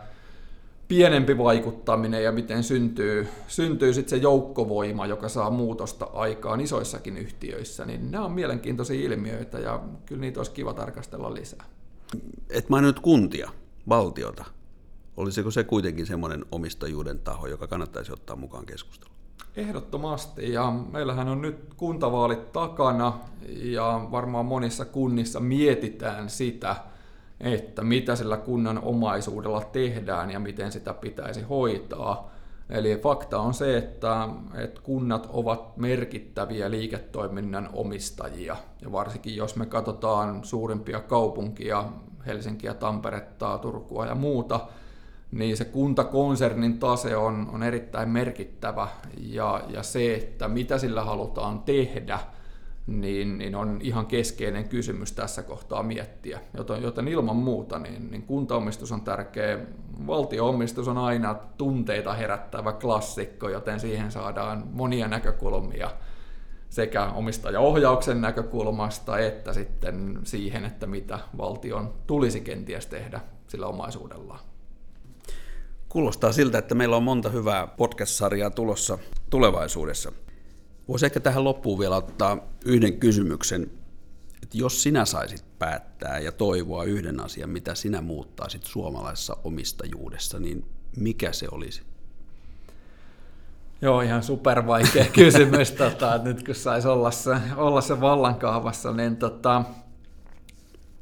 pienempi 0.89 1.37
vaikuttaminen 1.37 2.23
ja 2.23 2.31
miten 2.31 2.63
syntyy, 2.63 3.27
syntyy 3.47 3.93
sitten 3.93 4.09
se 4.09 4.23
joukkovoima, 4.23 5.05
joka 5.05 5.29
saa 5.29 5.49
muutosta 5.49 6.09
aikaan 6.13 6.61
isoissakin 6.61 7.17
yhtiöissä, 7.17 7.85
niin 7.85 8.11
nämä 8.11 8.25
on 8.25 8.31
mielenkiintoisia 8.31 9.05
ilmiöitä 9.05 9.59
ja 9.59 9.83
kyllä 10.05 10.21
niitä 10.21 10.39
olisi 10.39 10.51
kiva 10.51 10.73
tarkastella 10.73 11.33
lisää. 11.33 11.65
Et 12.49 12.69
maininnut 12.69 12.99
kuntia, 12.99 13.49
valtiota. 13.89 14.45
Olisiko 15.17 15.51
se 15.51 15.63
kuitenkin 15.63 16.05
semmoinen 16.05 16.45
omistajuuden 16.51 17.19
taho, 17.19 17.47
joka 17.47 17.67
kannattaisi 17.67 18.13
ottaa 18.13 18.35
mukaan 18.35 18.65
keskusteluun? 18.65 19.15
Ehdottomasti, 19.55 20.53
ja 20.53 20.71
meillähän 20.91 21.27
on 21.27 21.41
nyt 21.41 21.73
kuntavaalit 21.77 22.51
takana, 22.51 23.19
ja 23.49 24.07
varmaan 24.11 24.45
monissa 24.45 24.85
kunnissa 24.85 25.39
mietitään 25.39 26.29
sitä, 26.29 26.75
että 27.41 27.83
mitä 27.83 28.15
sillä 28.15 28.37
kunnan 28.37 28.79
omaisuudella 28.83 29.61
tehdään 29.61 30.31
ja 30.31 30.39
miten 30.39 30.71
sitä 30.71 30.93
pitäisi 30.93 31.41
hoitaa. 31.41 32.29
Eli 32.69 32.99
fakta 33.03 33.39
on 33.39 33.53
se, 33.53 33.77
että, 33.77 34.29
että 34.55 34.81
kunnat 34.81 35.29
ovat 35.33 35.77
merkittäviä 35.77 36.71
liiketoiminnan 36.71 37.69
omistajia. 37.73 38.55
Ja 38.81 38.91
varsinkin 38.91 39.35
jos 39.35 39.55
me 39.55 39.65
katsotaan 39.65 40.43
suurimpia 40.43 40.99
kaupunkia, 40.99 41.85
Helsinkiä, 42.25 42.73
Tamperetta, 42.73 43.57
Turkua 43.57 44.05
ja 44.05 44.15
muuta, 44.15 44.59
niin 45.31 45.57
se 45.57 45.65
kuntakonsernin 45.65 46.79
tase 46.79 47.15
on, 47.15 47.49
on 47.53 47.63
erittäin 47.63 48.09
merkittävä. 48.09 48.87
Ja, 49.17 49.61
ja 49.67 49.83
se, 49.83 50.13
että 50.13 50.47
mitä 50.47 50.77
sillä 50.77 51.03
halutaan 51.03 51.59
tehdä– 51.59 52.19
niin, 52.89 53.37
niin 53.37 53.55
on 53.55 53.79
ihan 53.81 54.05
keskeinen 54.05 54.69
kysymys 54.69 55.11
tässä 55.11 55.43
kohtaa 55.43 55.83
miettiä. 55.83 56.39
Joten, 56.57 56.83
joten 56.83 57.07
ilman 57.07 57.35
muuta 57.35 57.79
niin, 57.79 58.11
niin 58.11 58.23
kuntaomistus 58.23 58.91
on 58.91 59.01
tärkeä. 59.01 59.59
Valtioomistus 60.07 60.87
on 60.87 60.97
aina 60.97 61.35
tunteita 61.57 62.13
herättävä 62.13 62.71
klassikko, 62.71 63.49
joten 63.49 63.79
siihen 63.79 64.11
saadaan 64.11 64.63
monia 64.71 65.07
näkökulmia 65.07 65.91
sekä 66.69 67.05
omistajaohjauksen 67.05 68.21
näkökulmasta 68.21 69.19
että 69.19 69.53
sitten 69.53 70.19
siihen, 70.23 70.65
että 70.65 70.87
mitä 70.87 71.19
valtion 71.37 71.93
tulisi 72.07 72.41
kenties 72.41 72.85
tehdä 72.85 73.19
sillä 73.47 73.67
omaisuudellaan. 73.67 74.39
Kuulostaa 75.89 76.31
siltä, 76.31 76.57
että 76.57 76.75
meillä 76.75 76.97
on 76.97 77.03
monta 77.03 77.29
hyvää 77.29 77.67
podcast-sarjaa 77.67 78.49
tulossa 78.49 78.97
tulevaisuudessa. 79.29 80.11
Voisi 80.89 81.05
ehkä 81.05 81.19
tähän 81.19 81.43
loppuun 81.43 81.79
vielä 81.79 81.95
ottaa 81.95 82.37
yhden 82.65 82.99
kysymyksen, 82.99 83.71
että 84.43 84.57
jos 84.57 84.83
sinä 84.83 85.05
saisit 85.05 85.45
päättää 85.59 86.19
ja 86.19 86.31
toivoa 86.31 86.83
yhden 86.83 87.19
asian, 87.19 87.49
mitä 87.49 87.75
sinä 87.75 88.01
muuttaisit 88.01 88.63
suomalaisessa 88.63 89.37
omistajuudessa, 89.43 90.39
niin 90.39 90.65
mikä 90.97 91.31
se 91.31 91.47
olisi? 91.51 91.81
Joo, 93.81 94.01
ihan 94.01 94.23
supervaikea 94.23 95.05
kysymys. 95.15 95.71
tota, 95.71 96.15
että 96.15 96.27
nyt 96.27 96.43
kun 96.43 96.55
saisi 96.55 96.87
olla 96.87 97.11
se, 97.11 97.35
olla 97.55 97.81
se 97.81 98.01
vallankaavassa, 98.01 98.91
niin 98.91 99.17
tota, 99.17 99.63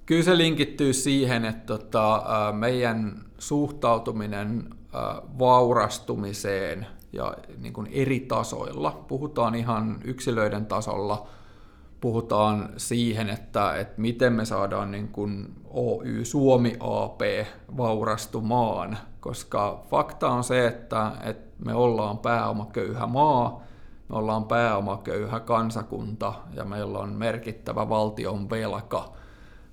kyllä 0.06 0.23
se 0.23 0.38
linkittyy 0.38 0.93
siihen, 0.93 1.45
että 1.45 1.65
tota, 1.65 2.23
meidän 2.58 3.26
suhtautuminen 3.38 4.69
vaurastumiseen– 5.39 6.88
ja 7.13 7.36
niin 7.58 7.74
kuin 7.74 7.88
eri 7.91 8.20
tasoilla. 8.20 9.06
Puhutaan 9.08 9.56
ihan 9.56 10.00
yksilöiden 10.04 10.65
tasolla, 10.65 11.28
puhutaan 12.02 12.70
siihen, 12.78 13.30
että, 13.30 13.76
että 13.76 14.02
miten 14.02 14.34
me 14.34 14.46
saadaan 14.46 14.91
niin 14.91 15.08
kuin 15.08 15.54
Oy 15.70 16.26
Suomi 16.26 16.76
AP 16.80 17.22
vaurastumaan, 17.78 18.98
koska 19.20 19.84
fakta 19.89 20.30
on 20.30 20.43
se, 20.43 20.67
että, 20.67 21.12
että 21.24 21.65
me 21.65 21.74
ollaan 21.74 22.17
pääomaköyhä 22.17 23.08
maa, 23.08 23.63
me 24.10 24.15
ollaan 24.15 24.46
pääomaköyhä 24.46 25.39
kansakunta 25.39 26.34
ja 26.54 26.65
meillä 26.65 27.00
on 27.00 27.10
merkittävä 27.10 27.89
valtion 27.89 28.50
velka– 28.50 29.10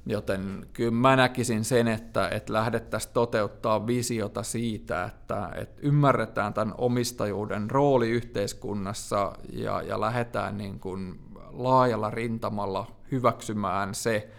Joten 0.06 0.66
kyllä 0.72 0.90
mä 0.90 1.16
näkisin 1.16 1.64
sen, 1.64 1.88
että, 1.88 2.28
että 2.28 2.52
lähdettäisiin 2.52 3.12
toteuttaa 3.12 3.86
visiota 3.86 4.42
siitä, 4.42 5.04
että, 5.04 5.50
että 5.54 5.80
ymmärretään 5.82 6.54
tämän 6.54 6.74
omistajuuden 6.78 7.70
rooli 7.70 8.10
yhteiskunnassa 8.10 9.32
ja, 9.52 9.82
ja 9.82 10.00
lähdetään 10.00 10.58
niin 10.58 10.80
kuin 10.80 11.20
laajalla 11.50 12.10
rintamalla 12.10 12.86
hyväksymään 13.12 13.94
se, 13.94 14.30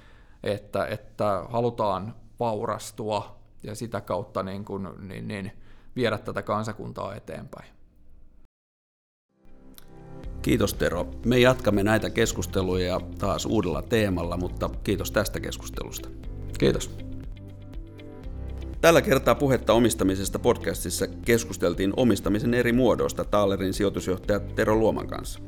että, 0.44 0.86
että 0.86 1.46
halutaan 1.50 2.16
vaurastua 2.40 3.40
ja 3.64 3.76
sitä 3.76 4.02
kautta 4.02 4.44
niin 4.44 4.66
kuin, 4.66 4.88
niin, 5.00 5.28
niin, 5.28 5.52
viedä 5.96 6.18
tätä 6.18 6.42
kansakuntaa 6.42 7.16
eteenpäin. 7.16 7.75
Kiitos 10.46 10.74
Tero. 10.74 11.08
Me 11.26 11.40
jatkamme 11.40 11.84
näitä 11.84 12.10
keskusteluja 12.10 13.02
taas 13.18 13.46
uudella 13.46 13.82
teemalla, 13.82 14.38
mutta 14.38 14.70
kiitos 14.84 15.12
tästä 15.12 15.40
keskustelusta. 15.40 16.10
Kiitos. 16.60 16.92
Tällä 18.82 19.02
kertaa 19.02 19.36
puhetta 19.36 19.74
omistamisesta 19.74 20.40
podcastissa 20.40 21.08
keskusteltiin 21.08 21.94
omistamisen 21.98 22.54
eri 22.54 22.72
muodoista 22.72 23.26
Taalerin 23.26 23.74
sijoitusjohtaja 23.74 24.40
Tero 24.40 24.76
Luoman 24.76 25.08
kanssa. 25.08 25.40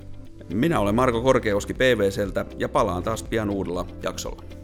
Minä 0.54 0.80
olen 0.80 0.96
Marko 0.96 1.22
Korkeoski 1.22 1.74
PVCltä 1.74 2.46
ja 2.60 2.70
palaan 2.70 3.04
taas 3.04 3.24
pian 3.24 3.50
uudella 3.50 3.88
jaksolla. 4.04 4.57